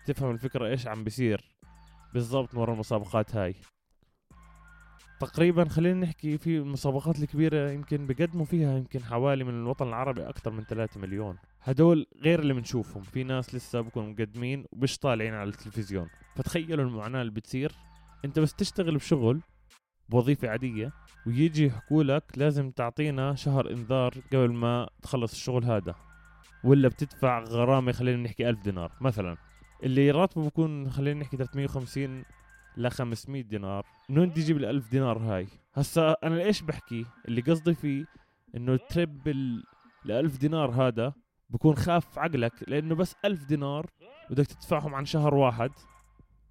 تفهم 0.06 0.30
الفكرة 0.30 0.66
إيش 0.66 0.86
عم 0.86 1.04
بيصير 1.04 1.58
بالضبط 2.14 2.54
ورا 2.54 2.72
المسابقات 2.72 3.36
هاي. 3.36 3.54
تقريبا 5.26 5.68
خلينا 5.68 6.00
نحكي 6.00 6.38
في 6.38 6.58
المسابقات 6.58 7.18
الكبيرة 7.18 7.70
يمكن 7.70 8.06
بقدموا 8.06 8.44
فيها 8.44 8.78
يمكن 8.78 9.02
حوالي 9.02 9.44
من 9.44 9.54
الوطن 9.54 9.88
العربي 9.88 10.28
أكثر 10.28 10.50
من 10.50 10.64
3 10.64 11.00
مليون. 11.00 11.36
هدول 11.62 12.06
غير 12.22 12.40
اللي 12.40 12.54
بنشوفهم. 12.54 13.02
في 13.02 13.24
ناس 13.24 13.54
لسه 13.54 13.80
بكونوا 13.80 14.10
مقدمين 14.10 14.64
ومش 14.72 14.98
طالعين 14.98 15.34
على 15.34 15.48
التلفزيون. 15.48 16.08
فتخيلوا 16.36 16.84
المعاناة 16.84 17.20
اللي 17.20 17.32
بتصير. 17.32 17.72
أنت 18.24 18.38
بس 18.38 18.54
تشتغل 18.54 18.96
بشغل 18.96 19.40
بوظيفة 20.08 20.48
عادية 20.48 20.92
ويجي 21.26 21.66
يحكوا 21.66 22.02
لك 22.02 22.24
لازم 22.36 22.70
تعطينا 22.70 23.34
شهر 23.34 23.70
إنذار 23.70 24.14
قبل 24.32 24.52
ما 24.52 24.88
تخلص 25.02 25.32
الشغل 25.32 25.64
هذا. 25.64 25.94
ولا 26.64 26.88
بتدفع 26.88 27.44
غرامة 27.44 27.92
خلينا 27.92 28.22
نحكي 28.22 28.48
ألف 28.48 28.62
دينار 28.62 28.92
مثلا. 29.00 29.36
اللي 29.82 30.10
راتبه 30.10 30.46
بكون 30.46 30.90
خلينا 30.90 31.20
نحكي 31.20 31.36
350 31.36 32.24
ل 32.76 32.88
500 32.88 33.42
دينار. 33.42 33.86
من 34.08 34.18
وين 34.18 34.28
بدي 34.28 34.40
أجيب 34.42 34.56
ال 34.56 34.64
1000 34.64 34.90
دينار 34.90 35.18
هاي؟ 35.18 35.46
هسا 35.74 36.16
أنا 36.24 36.34
ليش 36.34 36.62
بحكي؟ 36.62 37.06
اللي 37.28 37.40
قصدي 37.40 37.74
فيه 37.74 38.06
إنه 38.56 38.76
ترب 38.76 39.28
ال 39.28 39.64
1000 40.06 40.36
دينار 40.38 40.70
هذا 40.70 41.12
بكون 41.50 41.76
خاف 41.76 42.18
عقلك 42.18 42.52
لإنه 42.68 42.94
بس 42.94 43.16
1000 43.24 43.44
دينار 43.44 43.86
بدك 44.30 44.46
تدفعهم 44.46 44.94
عن 44.94 45.04
شهر 45.04 45.34
واحد 45.34 45.70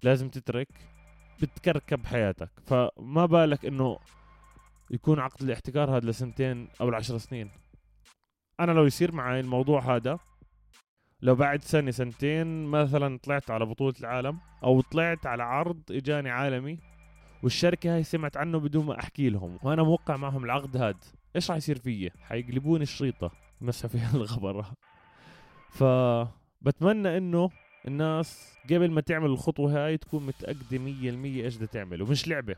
لازم 0.02 0.28
تترك 0.28 0.68
بتكركب 1.42 2.06
حياتك. 2.06 2.50
فما 2.66 3.26
بالك 3.26 3.64
إنه 3.64 3.98
يكون 4.90 5.18
عقد 5.18 5.42
الاحتكار 5.42 5.96
هذا 5.96 6.10
لسنتين 6.10 6.68
أو 6.80 6.90
لعشر 6.90 7.18
سنين. 7.18 7.50
أنا 8.60 8.72
لو 8.72 8.84
يصير 8.84 9.12
معي 9.12 9.40
الموضوع 9.40 9.96
هذا 9.96 10.18
لو 11.22 11.34
بعد 11.34 11.62
سنة 11.62 11.90
سنتين 11.90 12.64
مثلا 12.64 13.18
طلعت 13.18 13.50
على 13.50 13.66
بطولة 13.66 13.94
العالم 14.00 14.38
أو 14.64 14.80
طلعت 14.80 15.26
على 15.26 15.42
عرض 15.42 15.82
إجاني 15.90 16.30
عالمي 16.30 16.78
والشركة 17.42 17.94
هاي 17.94 18.02
سمعت 18.02 18.36
عنه 18.36 18.58
بدون 18.58 18.86
ما 18.86 19.00
أحكي 19.00 19.30
لهم 19.30 19.58
وأنا 19.62 19.82
موقع 19.82 20.16
معهم 20.16 20.44
العقد 20.44 20.76
هاد 20.76 20.96
إيش 21.36 21.50
راح 21.50 21.56
يصير 21.56 21.78
فيي؟ 21.78 22.10
حيقلبوني 22.22 22.82
الشريطة. 22.82 23.30
مسحوا 23.60 23.90
فيها 23.90 24.14
الغبرة 24.20 24.72
فبتمنى 25.70 27.16
إنه 27.16 27.50
الناس 27.88 28.58
قبل 28.64 28.90
ما 28.90 29.00
تعمل 29.00 29.30
الخطوة 29.30 29.86
هاي 29.86 29.96
تكون 29.96 30.32
مية 30.72 31.10
المية 31.10 31.44
إيش 31.44 31.56
بدها 31.56 31.66
تعمل 31.66 32.02
ومش 32.02 32.28
لعبة. 32.28 32.56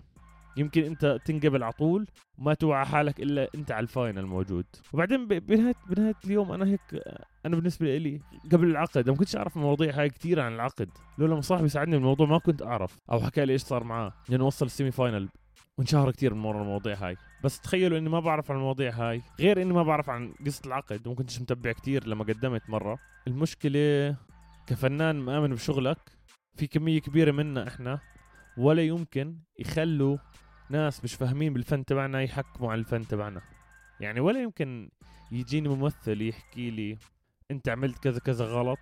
يمكن 0.56 0.84
انت 0.84 1.18
تنقبل 1.24 1.62
على 1.62 1.72
طول 1.72 2.06
وما 2.38 2.54
توعى 2.54 2.86
حالك 2.86 3.20
إلا 3.20 3.48
انت 3.54 3.70
على 3.70 3.82
ال 3.82 3.89
final 3.89 4.26
موجود. 4.26 4.66
وبعدين 4.92 5.28
بنهايه 5.28 5.74
بنهاية 5.90 6.14
اليوم 6.24 6.52
أنا 6.52 6.66
هيك 6.66 7.02
أنا 7.46 7.56
بالنسبة 7.56 7.96
لي 7.96 8.20
قبل 8.52 8.70
العقد 8.70 9.10
ما 9.10 9.16
كنتش 9.16 9.36
أعرف 9.36 9.56
المواضيع 9.56 10.00
هاي 10.00 10.08
كثير 10.08 10.40
عن 10.40 10.54
العقد. 10.54 10.88
لولا 11.18 11.34
ما 11.34 11.40
صاحبي 11.40 11.68
ساعدني 11.68 11.96
بالموضوع 11.96 12.26
ما 12.26 12.38
كنت 12.38 12.62
أعرف. 12.62 12.98
أو 13.12 13.20
حكى 13.20 13.44
لي 13.44 13.52
إيش 13.52 13.62
صار 13.62 13.84
معاه. 13.84 14.12
لأنه 14.28 14.46
وصل 14.46 14.66
ال 14.66 14.90
semi-final 14.90 15.28
وانشهر 15.78 16.10
كثير 16.10 16.34
من 16.34 16.44
ورا 16.44 16.62
المواضيع 16.62 16.94
هاي. 16.94 17.16
بس 17.44 17.60
تخيلوا 17.60 17.98
إني 17.98 18.08
ما 18.08 18.20
بعرف 18.20 18.50
عن 18.50 18.56
المواضيع 18.56 18.90
هاي. 18.92 19.22
غير 19.40 19.62
إني 19.62 19.72
ما 19.72 19.82
بعرف 19.82 20.10
عن 20.10 20.34
قصة 20.46 20.62
العقد 20.66 21.06
وما 21.06 21.16
كنتش 21.16 21.40
متبع 21.40 21.72
كثير 21.72 22.06
لما 22.06 22.24
قدمت 22.24 22.70
مرة. 22.70 22.98
المشكلة 23.26 24.16
كفنان 24.66 25.16
مآمن 25.16 25.54
بشغلك 25.54 25.98
في 26.56 26.66
كمية 26.66 27.00
كبيرة 27.00 27.32
منا 27.32 27.68
إحنا 27.68 28.00
ولا 28.56 28.82
يمكن 28.82 29.38
يخلوا 29.58 30.16
ناس 30.70 31.04
مش 31.04 31.14
فاهمين 31.14 31.52
بالفن 31.52 31.84
تبعنا 31.84 32.22
يحكموا 32.22 32.72
على 32.72 32.78
الفن 32.78 33.06
تبعنا. 33.08 33.42
يعني 34.00 34.20
ولا 34.20 34.42
يمكن 34.42 34.90
يجيني 35.32 35.68
ممثل 35.68 36.22
يحكي 36.22 36.70
لي 36.70 36.98
انت 37.50 37.68
عملت 37.68 37.98
كذا 37.98 38.18
كذا 38.18 38.44
غلط 38.44 38.78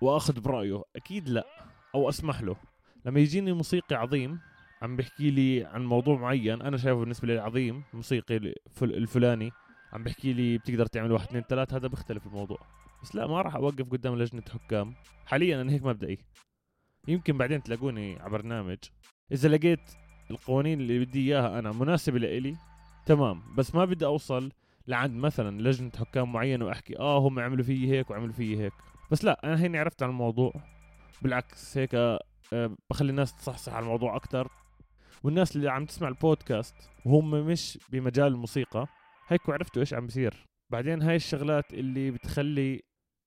واخذ 0.00 0.40
برأيه. 0.40 0.82
أكيد 0.96 1.28
لا 1.28 1.46
أو 1.94 2.08
أسمح 2.08 2.42
له. 2.42 2.56
لما 3.04 3.20
يجيني 3.20 3.52
موسيقي 3.52 3.96
عظيم 3.96 4.40
عم 4.82 4.96
بيحكي 4.96 5.30
لي 5.30 5.64
عن 5.64 5.84
موضوع 5.84 6.18
معين 6.18 6.62
أنا 6.62 6.76
شايفه 6.76 7.00
بالنسبة 7.00 7.28
لي 7.28 7.38
عظيم 7.38 7.82
موسيقي 7.92 8.54
الفلاني 8.82 9.52
عم 9.92 10.02
بيحكي 10.02 10.32
لي 10.32 10.58
بتقدر 10.58 10.86
تعمل 10.86 11.12
واحد 11.12 11.26
اثنين 11.26 11.42
ثلاث 11.42 11.74
هذا 11.74 11.88
بيختلف 11.88 12.26
الموضوع. 12.26 12.58
بس 13.02 13.14
لا 13.14 13.26
ما 13.26 13.42
راح 13.42 13.54
أوقف 13.54 13.90
قدام 13.90 14.18
لجنة 14.18 14.42
حكام. 14.52 14.94
حاليا 15.26 15.60
أنا 15.60 15.72
هيك 15.72 15.82
مبدئي. 15.82 16.18
يمكن 17.08 17.38
بعدين 17.38 17.62
تلاقوني 17.62 18.20
على 18.20 18.30
برنامج. 18.30 18.78
إذا 19.32 19.48
لقيت 19.48 19.90
القوانين 20.32 20.80
اللي 20.80 21.04
بدي 21.04 21.20
إياها 21.20 21.58
أنا 21.58 21.72
مناسبة 21.72 22.18
لإلي؟ 22.18 22.56
تمام 23.06 23.42
بس 23.56 23.74
ما 23.74 23.84
بدي 23.84 24.06
أوصل 24.06 24.52
لعند 24.88 25.14
مثلا 25.14 25.62
لجنة 25.62 25.90
حكام 25.98 26.32
معينه 26.32 26.64
وأحكي 26.64 26.98
آه 26.98 27.18
هم 27.18 27.38
عملوا 27.38 27.64
فيي 27.64 27.90
هيك 27.90 28.10
وعملوا 28.10 28.32
فيي 28.32 28.64
هيك. 28.64 28.72
بس 29.10 29.24
لا 29.24 29.40
أنا 29.44 29.60
هيني 29.62 29.78
عرفت 29.78 30.02
عن 30.02 30.10
الموضوع. 30.10 30.52
بالعكس 31.22 31.78
هيك 31.78 31.94
آه 31.94 32.20
بخلي 32.90 33.10
الناس 33.10 33.36
تصحصح 33.36 33.74
على 33.74 33.82
الموضوع 33.82 34.16
أكثر 34.16 34.48
والناس 35.22 35.56
اللي 35.56 35.70
عم 35.70 35.84
تسمع 35.84 36.08
البودكاست 36.08 36.74
وهم 37.04 37.30
مش 37.30 37.78
بمجال 37.92 38.26
الموسيقى 38.26 38.86
هيك 39.28 39.40
عرفتوا 39.48 39.82
إيش 39.82 39.94
عم 39.94 40.06
بيصير. 40.06 40.46
بعدين 40.70 41.02
هاي 41.02 41.16
الشغلات 41.16 41.74
اللي 41.74 42.10
بتخلي 42.10 42.82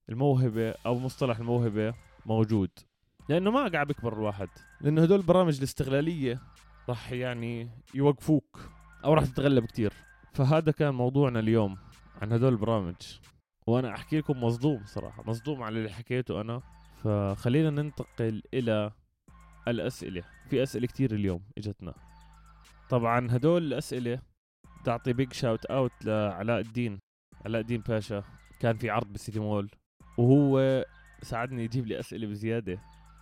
الموهبة 0.10 0.74
أو 0.86 1.00
مصطلح 1.00 1.38
الموهبة 1.40 1.94
موجود. 2.26 2.70
لأنه 3.30 3.52
ما 3.52 3.68
قاعد 3.68 3.88
بكبر 3.88 4.14
الواحد. 4.14 4.50
لأنه 4.82 5.04
هدول 5.04 5.20
البرامج 5.20 5.58
الاستغلالية 5.58 6.42
راح 6.90 7.12
يعني 7.12 7.70
يوقفوك. 7.94 8.70
أو 9.06 9.14
راح 9.14 9.26
تتغلب 9.26 9.66
كتير. 9.66 9.94
فهذا 10.34 10.72
كان 10.72 10.94
موضوعنا 10.94 11.40
اليوم 11.40 11.78
عن 12.22 12.32
هدول 12.34 12.54
البرامج. 12.54 12.96
وأنا 13.68 13.96
أحكي 13.96 14.18
لكم 14.18 14.44
مصدوم 14.44 14.86
صراحة 14.86 15.24
مصدوم 15.28 15.64
على 15.64 15.78
اللي 15.78 15.90
حكيته 15.90 16.42
أنا. 16.42 16.62
فخلينا 17.04 17.70
ننتقل 17.70 18.42
إلى 18.54 18.92
الأسئلة. 19.68 20.24
في 20.50 20.64
أسئلة 20.64 20.88
كتير 20.88 21.16
اليوم 21.16 21.44
إجتنا. 21.58 21.94
طبعا 22.90 23.28
هدول 23.32 23.64
الأسئلة 23.64 24.20
تعطي 24.84 25.14
big 25.14 25.34
shout 25.34 25.66
out 25.66 26.06
لعلاء 26.06 26.60
الدين. 26.60 27.00
علاء 27.46 27.62
الدين 27.62 27.82
باشا 27.82 28.24
كان 28.60 28.78
في 28.78 28.90
عرض 28.90 29.08
بالسيتي 29.12 29.40
مول. 29.40 29.70
وهو 30.18 30.86
ساعدني 31.22 31.64
يجيب 31.64 31.88
لي 31.88 32.00
أسئلة 32.00 32.28
بزيادة. 32.28 32.80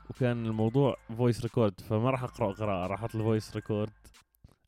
وكان 0.10 0.46
الموضوع 0.46 0.98
voice 1.18 1.42
record 1.42 1.82
فما 1.82 2.10
راح 2.10 2.24
أقرأ 2.24 2.54
قراءة 2.54 2.88
راح 2.88 3.00
أحط 3.00 3.16
ال 3.16 3.22
voice 3.22 3.56
record 3.56 3.92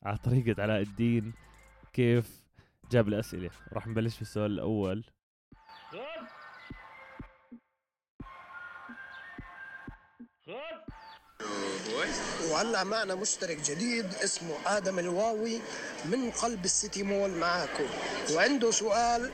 على 0.02 0.16
طريقة 0.16 0.62
علاء 0.62 0.80
الدين 0.80 1.32
كيف 1.92 2.46
جاب 2.90 3.08
الأسئلة. 3.08 3.50
راح 3.72 3.86
نبلش 3.86 4.18
بالسؤال 4.18 4.50
الأول. 4.50 5.04
وهلأ 12.50 12.84
معنا 12.84 13.14
مشترك 13.14 13.56
جديد 13.56 14.14
اسمه 14.14 14.54
آدم 14.66 14.98
الواوي 14.98 15.60
من 16.04 16.30
قلب 16.30 16.64
السيتي 16.64 17.02
مول 17.02 17.30
معاكم. 17.30 17.84
وعنده 18.34 18.70
سؤال 18.70 19.32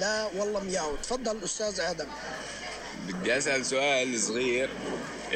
لا 0.00 0.26
والله 0.26 0.64
مياو 0.64 0.96
تفضل 0.96 1.44
أستاذ 1.44 1.80
آدم. 1.80 2.06
بدي 3.08 3.38
أسأل 3.38 3.64
سؤال 3.64 4.18
صغير 4.20 4.68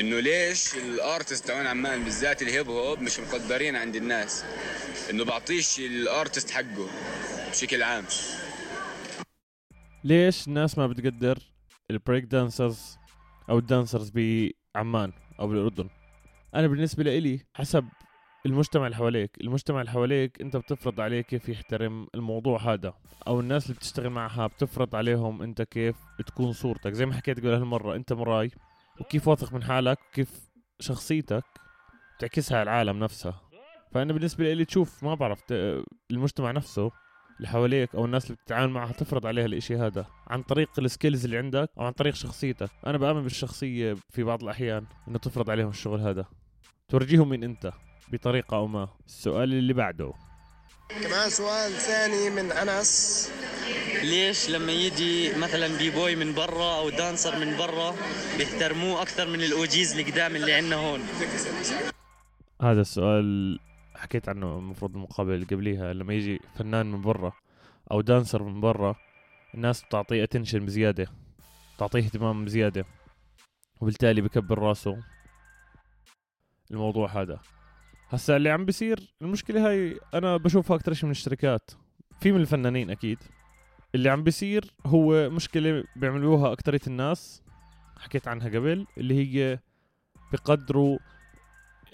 إنه 0.01 0.21
ليش 0.21 0.75
ال 0.75 0.85
artist 0.85 1.49
تبعون 1.49 1.66
عمان 1.66 2.05
بالذات 2.05 2.42
ال 2.42 2.49
hip 2.49 2.69
hop 2.69 3.01
مش 3.01 3.21
مقدرين 3.21 3.77
عند 3.77 3.97
الناس؟ 3.97 4.45
إنه 5.11 5.25
بعطيش 5.25 5.79
ال 5.79 5.89
artist 5.89 6.51
حقه 6.51 6.88
بشكل 7.51 7.83
عام. 7.83 8.05
ليش 10.05 10.49
الناس 10.49 10.79
ما 10.79 10.87
بتقدر 10.87 11.38
ال 11.90 11.96
break 11.96 12.25
dancers 12.25 12.97
أو 13.51 13.59
ال 13.59 13.65
dancers 13.65 14.11
بعمان 14.14 15.12
أو 15.40 15.49
بالأردن؟ 15.49 15.88
أنا 16.55 16.66
بالنسبة 16.66 17.03
لي 17.03 17.40
حسب 17.55 17.85
المجتمع 18.47 18.87
اللي 18.87 18.97
حواليك 18.97 19.31
المجتمع 19.41 19.81
اللي 19.81 19.91
حواليك 19.91 20.41
انت 20.41 20.57
بتفرض 20.57 21.01
عليه 21.01 21.21
كيف 21.21 21.49
يحترم 21.49 22.07
الموضوع 22.15 22.61
هذا 22.73 22.95
أو 23.27 23.41
الناس 23.41 23.67
اللي 23.67 23.77
بتشتغل 23.77 24.11
معها 24.11 24.47
بتفرض 24.47 24.97
عليهم 24.97 25.43
انت 25.43 25.63
كيف 25.63 25.97
تكون 26.27 26.53
صورتك. 26.53 26.93
زي 26.93 27.07
ما 27.07 27.15
حكيت 27.15 27.41
قبل 27.41 27.49
هالمرة 27.49 27.97
انت 27.97 28.13
مراي 28.13 28.51
وكيف 29.01 29.29
واثق 29.29 29.53
من 29.53 29.63
حالك 29.63 29.99
وكيف 30.11 30.49
شخصيتك 30.81 31.45
تعكسها 32.19 32.59
على 32.59 32.63
العالم 32.63 32.99
نفسها. 32.99 33.41
فأنا 33.93 34.13
بالنسبة 34.13 34.53
لي 34.53 34.65
تشوف 34.65 35.05
ما 35.05 35.15
بعرف 35.15 35.43
المجتمع 36.11 36.51
نفسه 36.51 36.91
اللي 37.37 37.49
حواليك 37.49 37.95
أو 37.95 38.05
الناس 38.05 38.25
اللي 38.25 38.37
بتتعامل 38.37 38.73
معها 38.73 38.93
تفرض 38.93 39.27
عليها 39.27 39.45
الإشي 39.45 39.77
هذا 39.77 40.07
عن 40.27 40.43
طريق 40.43 40.69
السكيلز 40.79 41.25
اللي 41.25 41.39
عندك 41.39 41.71
أو 41.79 41.85
عن 41.85 41.93
طريق 41.93 42.15
شخصيتك. 42.15 42.71
أنا 42.87 42.99
بآمن 42.99 43.23
بالشخصية 43.23 43.97
في 44.11 44.23
بعض 44.23 44.43
الأحيان 44.43 44.87
إنه 45.09 45.19
تفرض 45.19 45.51
عليهم 45.51 45.69
الشغل 45.69 46.01
هذا. 46.01 46.25
تورجيهم 46.89 47.29
مين 47.29 47.45
أنت. 47.45 47.73
بطريقة 48.12 48.57
أو 48.57 48.66
ما. 48.66 48.88
السؤال 49.07 49.55
اللي 49.55 49.73
بعده. 49.73 50.12
كمان 51.03 51.31
سؤال 51.31 51.73
ثاني 51.73 52.31
من 52.31 52.53
أنس. 52.53 53.31
ليش 54.03 54.51
لما 54.51 54.73
يجي 54.73 55.35
مثلا 55.38 55.79
b-boy 55.79 56.16
من 56.16 56.35
برا 56.35 56.79
أو 56.79 56.90
dancer 56.90 57.38
من 57.38 57.57
برا 57.57 57.95
بيحترموه 58.38 59.03
أكثر 59.03 59.29
من 59.29 59.42
ال 59.42 59.55
OGs 59.55 59.90
اللي 59.90 60.11
قدام 60.11 60.37
اللي 60.37 60.53
عندنا 60.53 60.77
هون؟ 60.77 61.01
هذا 62.62 62.81
السؤال 62.81 63.59
حكيت 63.97 64.29
عنه 64.29 64.59
المفروض 64.59 64.95
المقابله 64.95 65.35
اللي 65.35 65.47
قبليها. 65.47 65.92
لما 65.92 66.14
يجي 66.14 66.40
فنان 66.59 66.87
من 66.87 67.03
برا 67.03 67.33
أو 67.90 68.01
dancer 68.01 68.42
من 68.42 68.61
برا 68.61 68.97
الناس 69.55 69.83
بتعطيه 69.83 70.25
attention 70.25 70.66
بزيادة 70.66 71.07
تعطيه 71.79 71.99
اهتمام 71.99 72.45
بزيادة 72.45 72.85
وبالتالي 73.81 74.21
بكبر 74.21 74.59
راسه. 74.59 75.03
الموضوع 76.71 77.23
هذا. 77.23 77.40
هسا 78.09 78.37
اللي 78.37 78.51
عم 78.51 78.64
بيصير 78.64 79.14
المشكلة 79.23 79.69
هاي 79.69 80.01
أنا 80.14 80.37
بشوفها 80.37 80.77
أكثر 80.77 80.92
شيء 80.92 81.05
من 81.05 81.11
الشركات. 81.11 81.71
في 82.21 82.33
من 82.33 82.40
الفنانين 82.40 82.90
أكيد. 82.90 83.19
اللي 83.95 84.09
عم 84.11 84.23
بيصير 84.23 84.75
هو 84.87 85.31
مشكلة 85.31 85.85
بيعملوها 85.97 86.53
اكثريه 86.53 86.81
الناس 86.87 87.42
حكيت 87.99 88.29
عنها 88.29 88.49
قبل 88.49 88.87
اللي 88.99 89.14
هي 89.14 89.59
بقدروا 90.33 90.99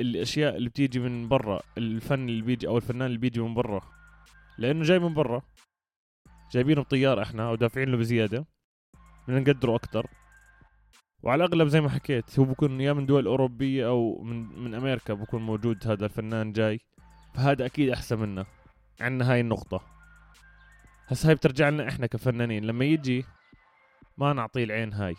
الأشياء 0.00 0.56
اللي 0.56 0.68
بتيجي 0.68 0.98
من 0.98 1.28
برا 1.28 1.60
الفن 1.78 2.28
اللي 2.28 2.42
بيجي 2.42 2.68
أو 2.68 2.76
الفنان 2.76 3.06
اللي 3.06 3.18
بيجي 3.18 3.40
من 3.40 3.54
برا. 3.54 3.82
لأنه 4.58 4.82
جاي 4.82 4.98
من 4.98 5.14
برا. 5.14 5.42
جايبينه 6.52 6.82
بطيارة 6.82 7.22
إحنا 7.22 7.48
أو 7.48 7.54
دافعين 7.54 7.88
له 7.88 7.96
بزيادة. 7.96 8.46
بدنا 9.28 9.40
نقدره 9.40 9.76
أكثر 9.76 10.06
وعلى 11.22 11.44
الأغلب 11.44 11.68
زي 11.68 11.80
ما 11.80 11.88
حكيت 11.88 12.38
هو 12.38 12.44
بكون 12.44 12.80
يا 12.80 12.92
من 12.92 13.06
دول 13.06 13.26
أوروبية 13.26 13.86
أو 13.86 14.22
من 14.22 14.64
من 14.64 14.74
أمريكا 14.74 15.14
بكون 15.14 15.42
موجود 15.42 15.86
هذا 15.86 16.04
الفنان 16.04 16.52
جاي. 16.52 16.80
فهذا 17.34 17.66
أكيد 17.66 17.90
أحسن 17.90 18.18
منا 18.18 18.46
عندنا 19.00 19.32
هاي 19.32 19.40
النقطة. 19.40 19.80
هسه 21.06 21.28
هاي 21.28 21.34
بترجع 21.34 21.68
لنا 21.68 21.88
إحنا 21.88 22.06
كفنانين. 22.06 22.64
لما 22.64 22.84
يجي 22.84 23.24
ما 24.18 24.32
نعطيه 24.32 24.64
العين 24.64 24.92
هاي. 24.92 25.16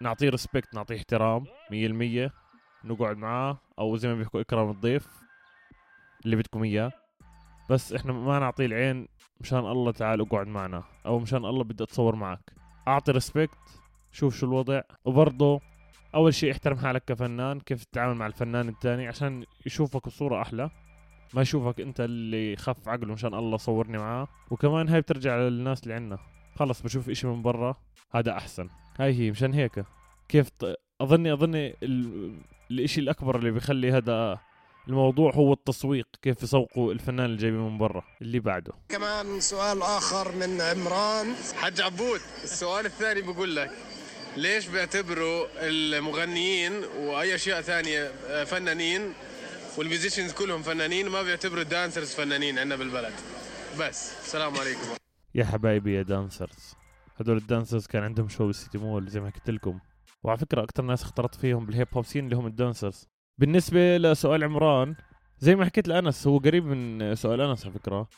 نعطيه 0.00 0.28
ريسبكت 0.28 0.74
نعطيه 0.74 0.96
احترام 0.96 1.44
مية 1.70 1.86
المية 1.86 2.32
نقعد 2.84 3.16
معاه 3.16 3.58
أو 3.78 3.96
زي 3.96 4.08
ما 4.08 4.14
بيحكوا 4.14 4.40
إكرام 4.40 4.70
الضيف 4.70 5.08
اللي 6.24 6.36
بدكم 6.36 6.62
إياه. 6.62 6.92
بس 7.70 7.92
إحنا 7.92 8.12
ما 8.12 8.38
نعطيه 8.38 8.66
العين 8.66 9.08
مشان 9.40 9.58
الله 9.58 9.92
تعال 9.92 10.20
اقعد 10.20 10.46
معنا 10.46 10.84
أو 11.06 11.18
مشان 11.18 11.44
الله 11.44 11.64
بدي 11.64 11.84
أتصور 11.84 12.16
معك. 12.16 12.52
أعطي 12.88 13.12
ريسبكت 13.12 13.58
شوف 14.16 14.36
شو 14.36 14.46
الوضع. 14.46 14.80
وبرضه 15.04 15.60
أول 16.14 16.34
شيء 16.34 16.52
احترم 16.52 16.76
حالك 16.78 17.04
كفنان 17.04 17.60
كيف 17.60 17.84
تتعامل 17.84 18.14
مع 18.14 18.26
الفنان 18.26 18.68
الثاني 18.68 19.06
عشان 19.06 19.44
يشوفك 19.66 20.06
بصورة 20.06 20.42
أحلى. 20.42 20.70
ما 21.34 21.42
يشوفك 21.42 21.80
أنت 21.80 22.00
اللي 22.00 22.56
خف 22.56 22.88
عقله 22.88 23.12
مشان 23.12 23.34
الله 23.34 23.56
صورني 23.56 23.98
معاه. 23.98 24.28
وكمان 24.50 24.88
هاي 24.88 25.00
بترجع 25.00 25.36
للناس 25.36 25.82
اللي 25.82 25.94
عنا. 25.94 26.18
خلص 26.54 26.82
بشوف 26.82 27.08
إشي 27.10 27.26
من 27.26 27.42
برا 27.42 27.74
هذا 28.14 28.32
أحسن. 28.32 28.68
هاي 29.00 29.14
هي 29.14 29.30
مشان 29.30 29.54
هيك. 29.54 29.84
كيف 30.28 30.48
ط... 30.48 30.64
أظني 31.00 31.32
أظني 31.32 31.76
ال... 31.82 32.32
الإشي 32.70 33.00
الأكبر 33.00 33.38
اللي 33.38 33.50
بيخلي 33.50 33.92
هذا 33.92 34.38
الموضوع 34.88 35.34
هو 35.34 35.52
التسويق. 35.52 36.08
كيف 36.22 36.42
يسوقوا 36.42 36.92
الفنان 36.92 37.26
اللي 37.26 37.36
جايبين 37.36 37.60
من 37.60 37.78
برا 37.78 38.04
اللي 38.22 38.40
بعده. 38.40 38.72
كمان 38.88 39.40
سؤال 39.40 39.82
آخر 39.82 40.32
من 40.36 40.60
عمران. 40.60 41.26
حج 41.56 41.80
عبود 41.80 42.20
السؤال 42.44 42.86
الثاني 42.86 43.22
بقول 43.22 43.56
لك. 43.56 43.70
ليش 44.36 44.68
بيعتبروا 44.68 45.46
المغنيين 45.60 46.72
وأي 46.98 47.34
أشياء 47.34 47.60
ثانية 47.60 48.10
فنانين 48.44 49.12
وال 49.78 49.88
musicians 49.88 50.32
كلهم 50.32 50.62
فنانين 50.62 51.08
ما 51.08 51.22
بيعتبروا 51.22 51.62
ال 51.62 51.68
dancers 51.68 52.14
فنانين 52.14 52.58
عندنا 52.58 52.76
بالبلد. 52.76 53.12
بس 53.80 54.12
السلام 54.24 54.56
عليكم. 54.56 54.80
يا 55.34 55.44
حبايبي 55.44 55.94
يا 55.94 56.02
dancers 56.02 56.74
هدول 57.16 57.36
ال 57.36 57.42
dancers 57.42 57.86
كان 57.86 58.02
عندهم 58.02 58.28
show 58.28 58.46
بالسيتي 58.46 58.78
مول 58.78 59.08
زي 59.08 59.20
ما 59.20 59.26
حكيت 59.26 59.50
لكم. 59.50 59.78
وعلى 60.22 60.38
فكرة 60.38 60.62
أكثر 60.62 60.82
ناس 60.82 61.02
اختلطت 61.02 61.34
فيهم 61.34 61.66
بال 61.66 61.75
hip 61.75 61.88
hop 61.94 62.04
scene 62.04 62.24
اللي 62.24 62.36
هم 62.36 62.46
ال 62.46 62.54
dancers 62.54 63.06
بالنسبة 63.38 63.96
لسؤال 63.96 64.44
عمران 64.44 64.96
زي 65.38 65.56
ما 65.56 65.64
حكيت 65.64 65.88
لأنس 65.88 66.26
هو 66.26 66.38
قريب 66.38 66.64
من 66.64 67.14
سؤال 67.14 67.40
أنس 67.40 67.64
على 67.64 67.74
فكرة. 67.74 68.08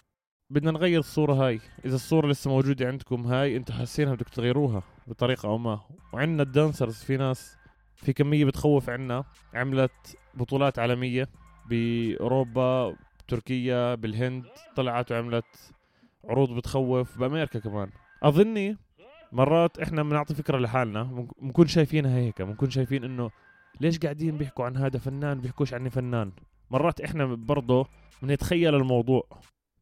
بدنا 0.51 0.71
نغير 0.71 0.99
الصورة 0.99 1.33
هاي. 1.33 1.61
إذا 1.85 1.95
الصورة 1.95 2.27
لسه 2.27 2.51
موجودة 2.51 2.87
عندكم 2.87 3.27
هاي 3.27 3.57
أنتم 3.57 3.75
حاسينها 3.75 4.15
بدك 4.15 4.29
تغيروها 4.29 4.83
بطريقة 5.07 5.49
أو 5.49 5.59
ما. 5.59 5.81
وعندنا 6.13 6.43
ال 6.42 6.49
dancers 6.49 6.94
في 6.95 7.17
ناس 7.17 7.57
في 7.97 8.13
كمية 8.13 8.45
بتخوف 8.45 8.91
عنا. 8.91 9.25
عملت 9.55 10.17
بطولات 10.35 10.79
عالمية 10.79 11.29
بأوروبا 11.69 12.97
بتركيا 13.19 13.95
بالهند. 13.95 14.45
طلعت 14.77 15.13
وعملت 15.13 15.73
عروض 16.25 16.55
بتخوف 16.55 17.19
بأمريكا 17.19 17.59
كمان. 17.59 17.91
أظني 18.23 18.77
مرات 19.33 19.79
إحنا 19.79 20.03
بنعطي 20.03 20.35
فكرة 20.35 20.59
لحالنا 20.59 21.03
بنكون 21.43 21.67
شايفينها 21.67 22.19
هيك 22.19 22.43
بنكون 22.43 22.71
شايفين 22.71 23.05
إنه 23.05 23.31
ليش 23.81 23.99
قاعدين 23.99 24.39
بيحكوا 24.39 24.65
عن 24.65 24.77
هذا 24.77 24.99
فنان 24.99 25.41
بيحكوش 25.41 25.75
عني 25.75 25.91
فنان. 25.91 26.33
مرات 26.71 27.01
إحنا 27.01 27.25
برضه 27.25 27.87
بنتخيل 28.23 28.75
الموضوع. 28.75 29.29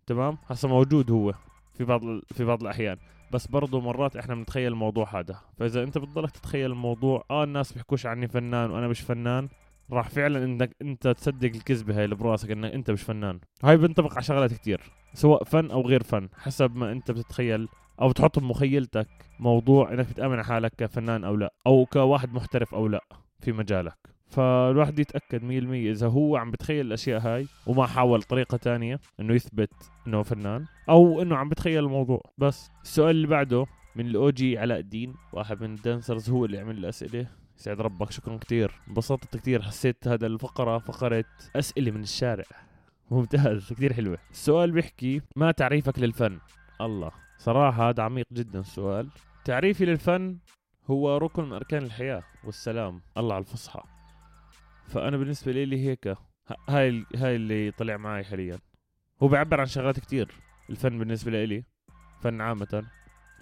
تمام؟ 0.06 0.38
هسه 0.46 0.68
موجود 0.68 1.10
هو 1.10 1.34
في 1.74 1.84
بعض 1.84 2.00
في 2.34 2.44
بعض 2.44 2.62
الأحيان. 2.62 2.96
بس 3.32 3.46
برضه 3.46 3.80
مرات 3.80 4.16
إحنا 4.16 4.34
بنتخيل 4.34 4.72
الموضوع 4.72 5.20
هذا. 5.20 5.40
فإذا 5.58 5.82
أنت 5.82 5.98
بتضلك 5.98 6.30
تتخيل 6.30 6.70
الموضوع 6.70 7.24
آه 7.30 7.44
الناس 7.44 7.72
بيحكوش 7.72 8.06
عني 8.06 8.28
فنان 8.28 8.70
وأنا 8.70 8.88
مش 8.88 9.00
فنان. 9.00 9.48
راح 9.92 10.08
فعلا 10.08 10.44
إنك 10.44 10.76
أنت 10.82 11.08
تصدق 11.08 11.50
الكذبة 11.54 11.98
هاي 11.98 12.04
اللي 12.04 12.14
براسك 12.16 12.50
إنك 12.50 12.72
أنت 12.72 12.90
مش 12.90 13.02
فنان. 13.02 13.40
هاي 13.64 13.76
بينطبق 13.76 14.12
على 14.12 14.22
شغلات 14.22 14.52
كتير 14.52 14.80
سواء 15.14 15.44
فن 15.44 15.70
أو 15.70 15.82
غير 15.82 16.02
فن 16.02 16.28
حسب 16.38 16.76
ما 16.76 16.92
أنت 16.92 17.10
بتتخيل 17.10 17.68
أو 18.00 18.08
بتحط 18.08 18.38
بمخيلتك 18.38 19.08
موضوع 19.40 19.92
إنك 19.92 20.08
بتأمن 20.08 20.32
على 20.32 20.44
حالك 20.44 20.72
كفنان 20.78 21.24
أو 21.24 21.36
لا 21.36 21.54
أو 21.66 21.86
كواحد 21.86 22.34
محترف 22.34 22.74
أو 22.74 22.88
لا 22.88 23.04
في 23.40 23.52
مجالك. 23.52 24.15
فالواحد 24.28 24.98
يتأكد 24.98 25.42
100% 25.42 25.44
إذا 25.90 26.08
هو 26.08 26.36
عم 26.36 26.50
بتخيل 26.50 26.86
الأشياء 26.86 27.20
هاي 27.20 27.46
وما 27.66 27.86
حاول 27.86 28.22
طريقة 28.22 28.56
تانية 28.56 29.00
إنه 29.20 29.34
يثبت 29.34 29.90
إنه 30.06 30.22
فنان 30.22 30.64
أو 30.88 31.22
إنه 31.22 31.36
عم 31.36 31.48
بتخيل 31.48 31.84
الموضوع. 31.84 32.20
بس 32.38 32.70
السؤال 32.82 33.10
اللي 33.10 33.26
بعده 33.26 33.66
من 33.96 34.06
ال 34.06 34.24
OG 34.24 34.58
علاء 34.58 34.78
الدين 34.78 35.14
واحد 35.32 35.62
من 35.62 35.74
ال 35.74 35.81
dancers 35.81 36.30
هو 36.30 36.44
اللي 36.44 36.58
عمل 36.58 36.78
الأسئلة. 36.78 37.26
يسعد 37.58 37.80
ربك 37.80 38.10
شكرا 38.10 38.36
كتير. 38.36 38.72
انبسطت 38.88 39.36
كتير 39.36 39.62
حسيت 39.62 40.08
هذا 40.08 40.26
الفقرة 40.26 40.78
فقرة 40.78 41.24
أسئلة 41.56 41.90
من 41.90 42.02
الشارع. 42.02 42.44
ممتاز 43.10 43.72
كتير 43.72 43.92
حلوة. 43.92 44.18
السؤال 44.30 44.70
بيحكي 44.70 45.20
ما 45.36 45.50
تعريفك 45.50 45.98
للفن؟ 45.98 46.38
الله. 46.80 47.10
صراحة 47.38 47.88
هذا 47.88 48.02
عميق 48.02 48.26
جدا 48.32 48.60
السؤال. 48.60 49.08
تعريفي 49.44 49.84
للفن 49.84 50.38
هو 50.90 51.16
ركن 51.16 51.44
من 51.44 51.52
أركان 51.52 51.82
الحياة 51.82 52.22
والسلام. 52.44 53.00
الله 53.18 53.34
على 53.34 53.42
الفصحى. 53.42 53.95
فأنا 54.86 55.16
بالنسبة 55.16 55.52
لي 55.52 55.86
هيك 55.86 56.16
هاي 56.68 57.04
هاي 57.16 57.36
اللي 57.36 57.70
طلع 57.70 57.96
معي 57.96 58.24
حاليا. 58.24 58.58
هو 59.22 59.28
بيعبر 59.28 59.60
عن 59.60 59.66
شغلات 59.66 60.00
كتير 60.00 60.32
الفن 60.70 60.98
بالنسبة 60.98 61.44
لي 61.44 61.64
فن 62.20 62.40
عامة. 62.40 62.84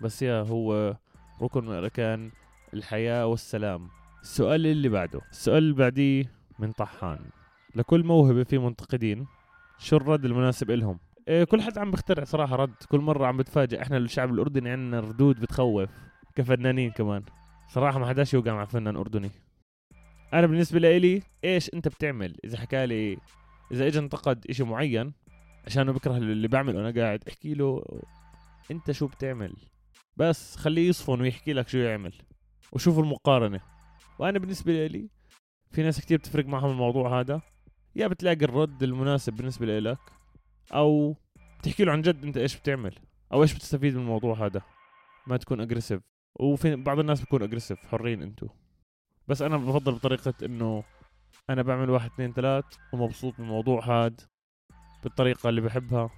بس 0.03 0.23
يا 0.23 0.43
هو 0.43 0.97
ركن 1.43 1.65
من 1.65 1.73
أركان 1.73 2.31
الحياة 2.75 3.27
والسلام. 3.27 3.89
السؤال 4.23 4.67
اللي 4.67 4.89
بعده 4.89 5.21
السؤال 5.31 5.59
اللي 5.59 5.75
بعديه 5.75 6.25
من 6.59 6.73
طحان. 6.73 7.19
لكل 7.75 8.05
موهبة 8.05 8.45
في 8.45 8.59
منتقدين 8.59 9.27
شو 9.79 9.97
الرد 9.97 10.25
المناسب 10.25 10.71
إلهم 10.71 10.99
إيه 11.29 11.45
كل 11.45 11.63
حد 11.63 11.79
عم 11.79 11.91
بيخترع 11.91 12.25
صراحة 12.25 12.57
رد. 12.57 12.75
كل 12.89 13.01
مرة 13.01 13.27
عم 13.27 13.37
بتفاجئ. 13.37 13.83
إحنا 13.83 13.97
الشعب 13.97 14.35
الأردني 14.35 14.71
عندنا 14.71 15.01
ردود 15.01 15.41
بتخوف 15.41 15.91
كفنانين 16.35 16.91
كمان. 16.91 17.23
صراحة 17.69 17.99
ما 17.99 18.07
حداش 18.07 18.35
يوقع 18.35 18.55
مع 18.55 18.65
فنان 18.65 18.97
أردني. 18.97 19.31
أنا 20.35 20.47
بالنسبة 20.47 20.79
لي 20.99 21.23
إيش 21.45 21.75
أنت 21.75 21.89
بتعمل 21.89 22.37
إذا 22.45 22.59
حكى 22.59 22.87
لي 22.87 23.19
إذا 23.73 23.87
إجا 23.87 24.01
انتقد 24.01 24.47
إشي 24.51 24.65
معين 24.65 25.13
عشانه 25.67 25.93
بكره 25.93 26.17
اللي 26.17 26.49
بعمله 26.49 26.81
أنا 26.81 27.01
قاعد 27.01 27.25
أحكي 27.29 27.55
له 27.55 27.85
أنت 28.71 28.91
شو 28.91 29.07
بتعمل؟ 29.07 29.57
بس 30.17 30.57
خليه 30.57 30.89
يصفن 30.89 31.21
ويحكي 31.21 31.53
لك 31.53 31.69
شو 31.69 31.79
يعمل 31.79 32.13
وشوفوا 32.73 33.03
المقارنة. 33.03 33.61
وأنا 34.19 34.39
بالنسبة 34.39 34.87
لي 34.87 35.09
في 35.73 35.83
ناس 35.83 36.01
كتير 36.01 36.19
بتفرق 36.19 36.47
معهم 36.47 36.71
الموضوع 36.71 37.21
هذا. 37.21 37.43
يا 37.97 38.07
بتلاقي 38.07 38.45
الرد 38.45 38.83
المناسب 38.83 39.33
بالنسبة 39.33 39.79
لك 39.79 39.99
أو 40.73 41.17
بتحكي 41.59 41.85
له 41.85 41.93
عن 41.93 42.03
جد 42.03 42.25
أنت 42.25 42.37
إيش 42.37 42.57
بتعمل 42.57 42.95
أو 43.33 43.43
إيش 43.43 43.55
بتستفيد 43.55 43.95
من 43.95 44.01
الموضوع 44.01 44.47
هذا. 44.47 44.63
ما 45.27 45.37
تكون 45.37 45.61
أجريسيف 45.61 46.01
وفي 46.41 46.77
بعض 46.77 46.99
الناس 46.99 47.21
بيكون 47.21 47.43
أجريسيف 47.43 47.79
حرين 47.87 48.23
أنتو. 48.23 48.49
بس 49.29 49.43
أنا 49.43 49.57
بفضل 49.57 49.93
بطريقة 49.93 50.35
إنه 50.43 50.85
أنا 51.51 51.63
بعمل 51.63 51.91
واحد 51.91 52.11
اثنين 52.11 52.33
ثلاث 52.33 52.65
ومبسوط 52.93 53.41
من 53.41 53.45
الموضوع 53.45 53.85
هاد 53.85 54.21
بالطريقة 55.03 55.49
اللي 55.49 55.61
بحبها. 55.61 56.11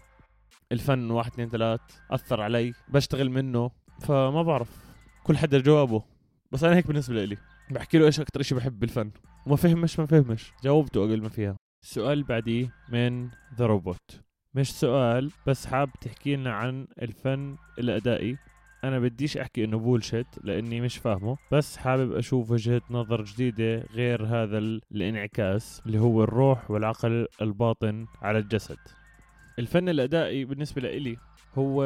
الفن 0.72 1.10
واحد 1.10 1.30
اثنين 1.32 1.48
ثلاث 1.48 1.80
أثر 2.10 2.40
علي 2.40 2.72
بشتغل 2.88 3.30
منه 3.30 3.70
فما 4.00 4.42
بعرف 4.42 4.94
كل 5.24 5.36
حدا 5.36 5.60
جوابه. 5.60 6.02
بس 6.52 6.64
أنا 6.64 6.76
هيك 6.76 6.86
بالنسبة 6.86 7.24
لي 7.24 7.36
بحكي 7.70 7.98
له 7.98 8.06
إيش 8.06 8.20
أكتر 8.20 8.40
إشي 8.40 8.54
بحب 8.54 8.78
بالفن. 8.78 9.10
وما 9.46 9.56
فهمش 9.56 9.98
ما 9.98 10.06
فهمش. 10.06 10.52
جاوبته 10.62 11.02
قبل 11.02 11.22
ما 11.22 11.28
فيها. 11.28 11.56
السؤال 11.84 12.22
بعديه 12.22 12.74
من 12.88 13.30
The 13.54 13.66
Robot 13.66 14.20
مش 14.54 14.72
سؤال 14.72 15.30
بس 15.46 15.66
حاب 15.66 15.90
تحكي 16.00 16.36
لنا 16.36 16.54
عن 16.54 16.86
الفن 17.02 17.56
الأدائي 17.78 18.38
أنا 18.84 18.98
بديش 18.98 19.36
أحكي 19.36 19.64
إنه 19.64 19.78
bullshit 19.78 20.26
لأني 20.44 20.80
مش 20.80 20.96
فاهمه. 20.98 21.36
بس 21.52 21.76
حابب 21.76 22.12
أشوف 22.12 22.50
وجهة 22.50 22.82
نظر 22.90 23.22
جديدة 23.24 23.86
غير 23.94 24.24
هذا 24.26 24.58
ال- 24.58 24.80
الانعكاس 24.92 25.82
اللي 25.86 25.98
هو 25.98 26.24
الروح 26.24 26.70
والعقل 26.70 27.26
الباطن 27.42 28.06
على 28.22 28.38
الجسد. 28.38 28.78
الفن 29.58 29.88
الأدائي 29.88 30.44
بالنسبة 30.44 30.82
لإلي 30.82 31.16
هو 31.58 31.80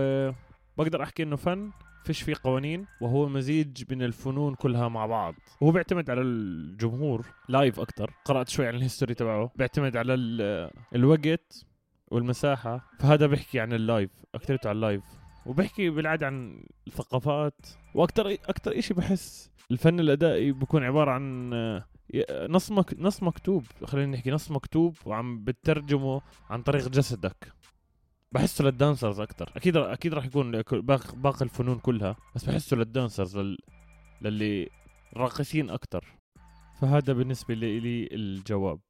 بقدر 0.79 1.03
أحكي 1.03 1.22
إنه 1.22 1.37
فن 1.37 1.70
فيش 2.05 2.22
فيه 2.22 2.35
قوانين 2.44 2.87
وهو 3.00 3.29
مزيج 3.29 3.85
من 3.90 4.03
الفنون 4.03 4.55
كلها 4.55 4.88
مع 4.88 5.07
بعض. 5.07 5.35
وهو 5.61 5.70
بيعتمد 5.72 6.11
على 6.11 6.20
الجمهور 6.20 7.26
live 7.49 7.81
أكتر. 7.81 8.12
قرأت 8.24 8.48
شوي 8.48 8.66
عن 8.66 8.74
ال 8.75 8.80
history 8.80 9.14
تبعه. 9.14 9.50
بيعتمد 9.57 9.96
على 9.96 10.14
ال- 10.14 10.70
الوقت 10.94 11.66
والمساحة. 12.11 12.90
فهذا 12.98 13.26
بيحكي 13.26 13.61
عن 13.61 13.72
ال 13.73 13.80
live 13.80 14.11
أكترته 14.35 14.68
على 14.68 14.76
ال 14.77 14.82
live 14.82 15.03
وبحكي 15.51 15.91
بالعادة 15.91 16.27
عن 16.27 16.65
الثقافات. 16.87 17.67
وأكثر 17.95 18.33
أكثر 18.33 18.81
شيء 18.81 18.97
بحس 18.97 19.51
الفن 19.71 20.01
الأدائي 20.01 20.53
بكون 20.53 20.85
عبارة 20.85 21.11
عن 21.11 21.55
آه، 21.55 21.85
نص 22.47 22.71
مك... 22.71 22.95
نص 22.99 23.23
مكتوب. 23.23 23.67
خلينا 23.85 24.13
نحكي 24.17 24.31
نص 24.31 24.51
مكتوب 24.51 24.97
وعم 25.05 25.45
بترجمه 25.45 26.21
عن 26.51 26.63
طريق 26.63 26.89
جسدك. 26.89 27.53
بحسه 28.33 28.65
لل 28.64 28.77
dancers 28.77 29.21
أكثر 29.21 29.53
أكيد 29.57 29.77
أكيد 29.77 30.15
راح 30.15 30.25
يكون 30.25 30.63
باقي 31.15 31.45
الفنون 31.45 31.79
كلها 31.79 32.17
بس 32.35 32.45
بحسه 32.45 32.77
لل 32.77 32.90
dancers 32.90 33.38
لل... 33.39 33.59
للي 34.23 34.69
راقصين 35.17 35.71
أكثر 35.71 36.05
فهذا 36.81 37.13
بالنسبة 37.13 37.55
لي 37.55 38.09
الجواب. 38.13 38.81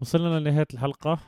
وصلنا 0.00 0.40
لنهاية 0.40 0.66
الحلقة. 0.74 1.18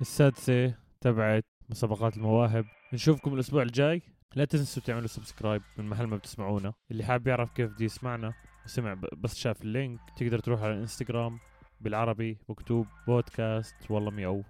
السادسة 0.00 0.74
تبعت 1.00 1.44
مسابقات 1.70 2.16
المواهب. 2.16 2.64
نشوفكم 2.92 3.34
الأسبوع 3.34 3.62
الجاي. 3.62 4.02
لا 4.34 4.44
تنسوا 4.44 4.82
تعملوا 4.82 5.06
subscribe 5.06 5.62
من 5.78 5.88
محل 5.88 6.06
ما 6.06 6.16
بتسمعونا. 6.16 6.72
اللي 6.90 7.04
حاب 7.04 7.26
يعرف 7.26 7.52
كيف 7.52 7.70
بده 7.70 7.84
يسمعنا 7.84 8.34
وسمع 8.64 8.94
بس 8.94 9.34
شاف 9.34 9.62
ال 9.62 9.68
link. 9.68 10.00
تقدر 10.16 10.38
تروح 10.38 10.62
على 10.62 10.72
الانستغرام 10.72 11.38
بالعربي 11.80 12.38
مكتوب 12.48 12.86
بودكاست 13.06 13.90
والله 13.90 14.10
ميو 14.10 14.44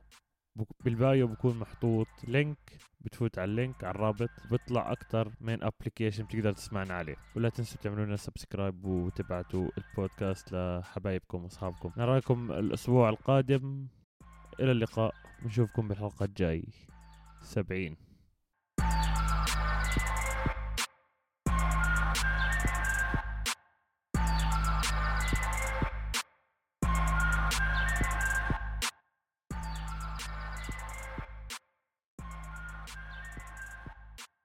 بال 0.85 1.01
bio 1.01 1.27
بكون 1.27 1.59
محطوط 1.59 2.07
link 2.29 2.59
بتفوت 3.01 3.39
على 3.39 3.51
ال 3.51 3.58
link 3.58 3.85
على 3.85 3.95
الرابط. 3.95 4.31
بيطلع 4.51 4.93
أكتر 4.93 5.33
من 5.41 5.63
application 5.63 6.25
بتقدر 6.25 6.53
تسمعنا 6.53 6.95
عليه. 6.95 7.17
ولا 7.37 7.49
تنسوا 7.49 7.81
تعملوا 7.83 8.05
لنا 8.05 8.17
subscribe 8.17 8.85
وتبعتوا 8.85 9.69
البودكاست 9.79 10.53
لحبايبكم 10.53 11.45
وأصحابكم. 11.45 11.93
نراكم 11.97 12.53
الأسبوع 12.53 13.09
القادم. 13.09 13.87
إلى 14.61 14.73
اللقاء. 14.73 15.15
بنشوفكم 15.43 15.89
بالحلقة 15.89 16.25
الجاي. 16.25 16.65
سبعين. 17.43 18.06
you 18.79 19.26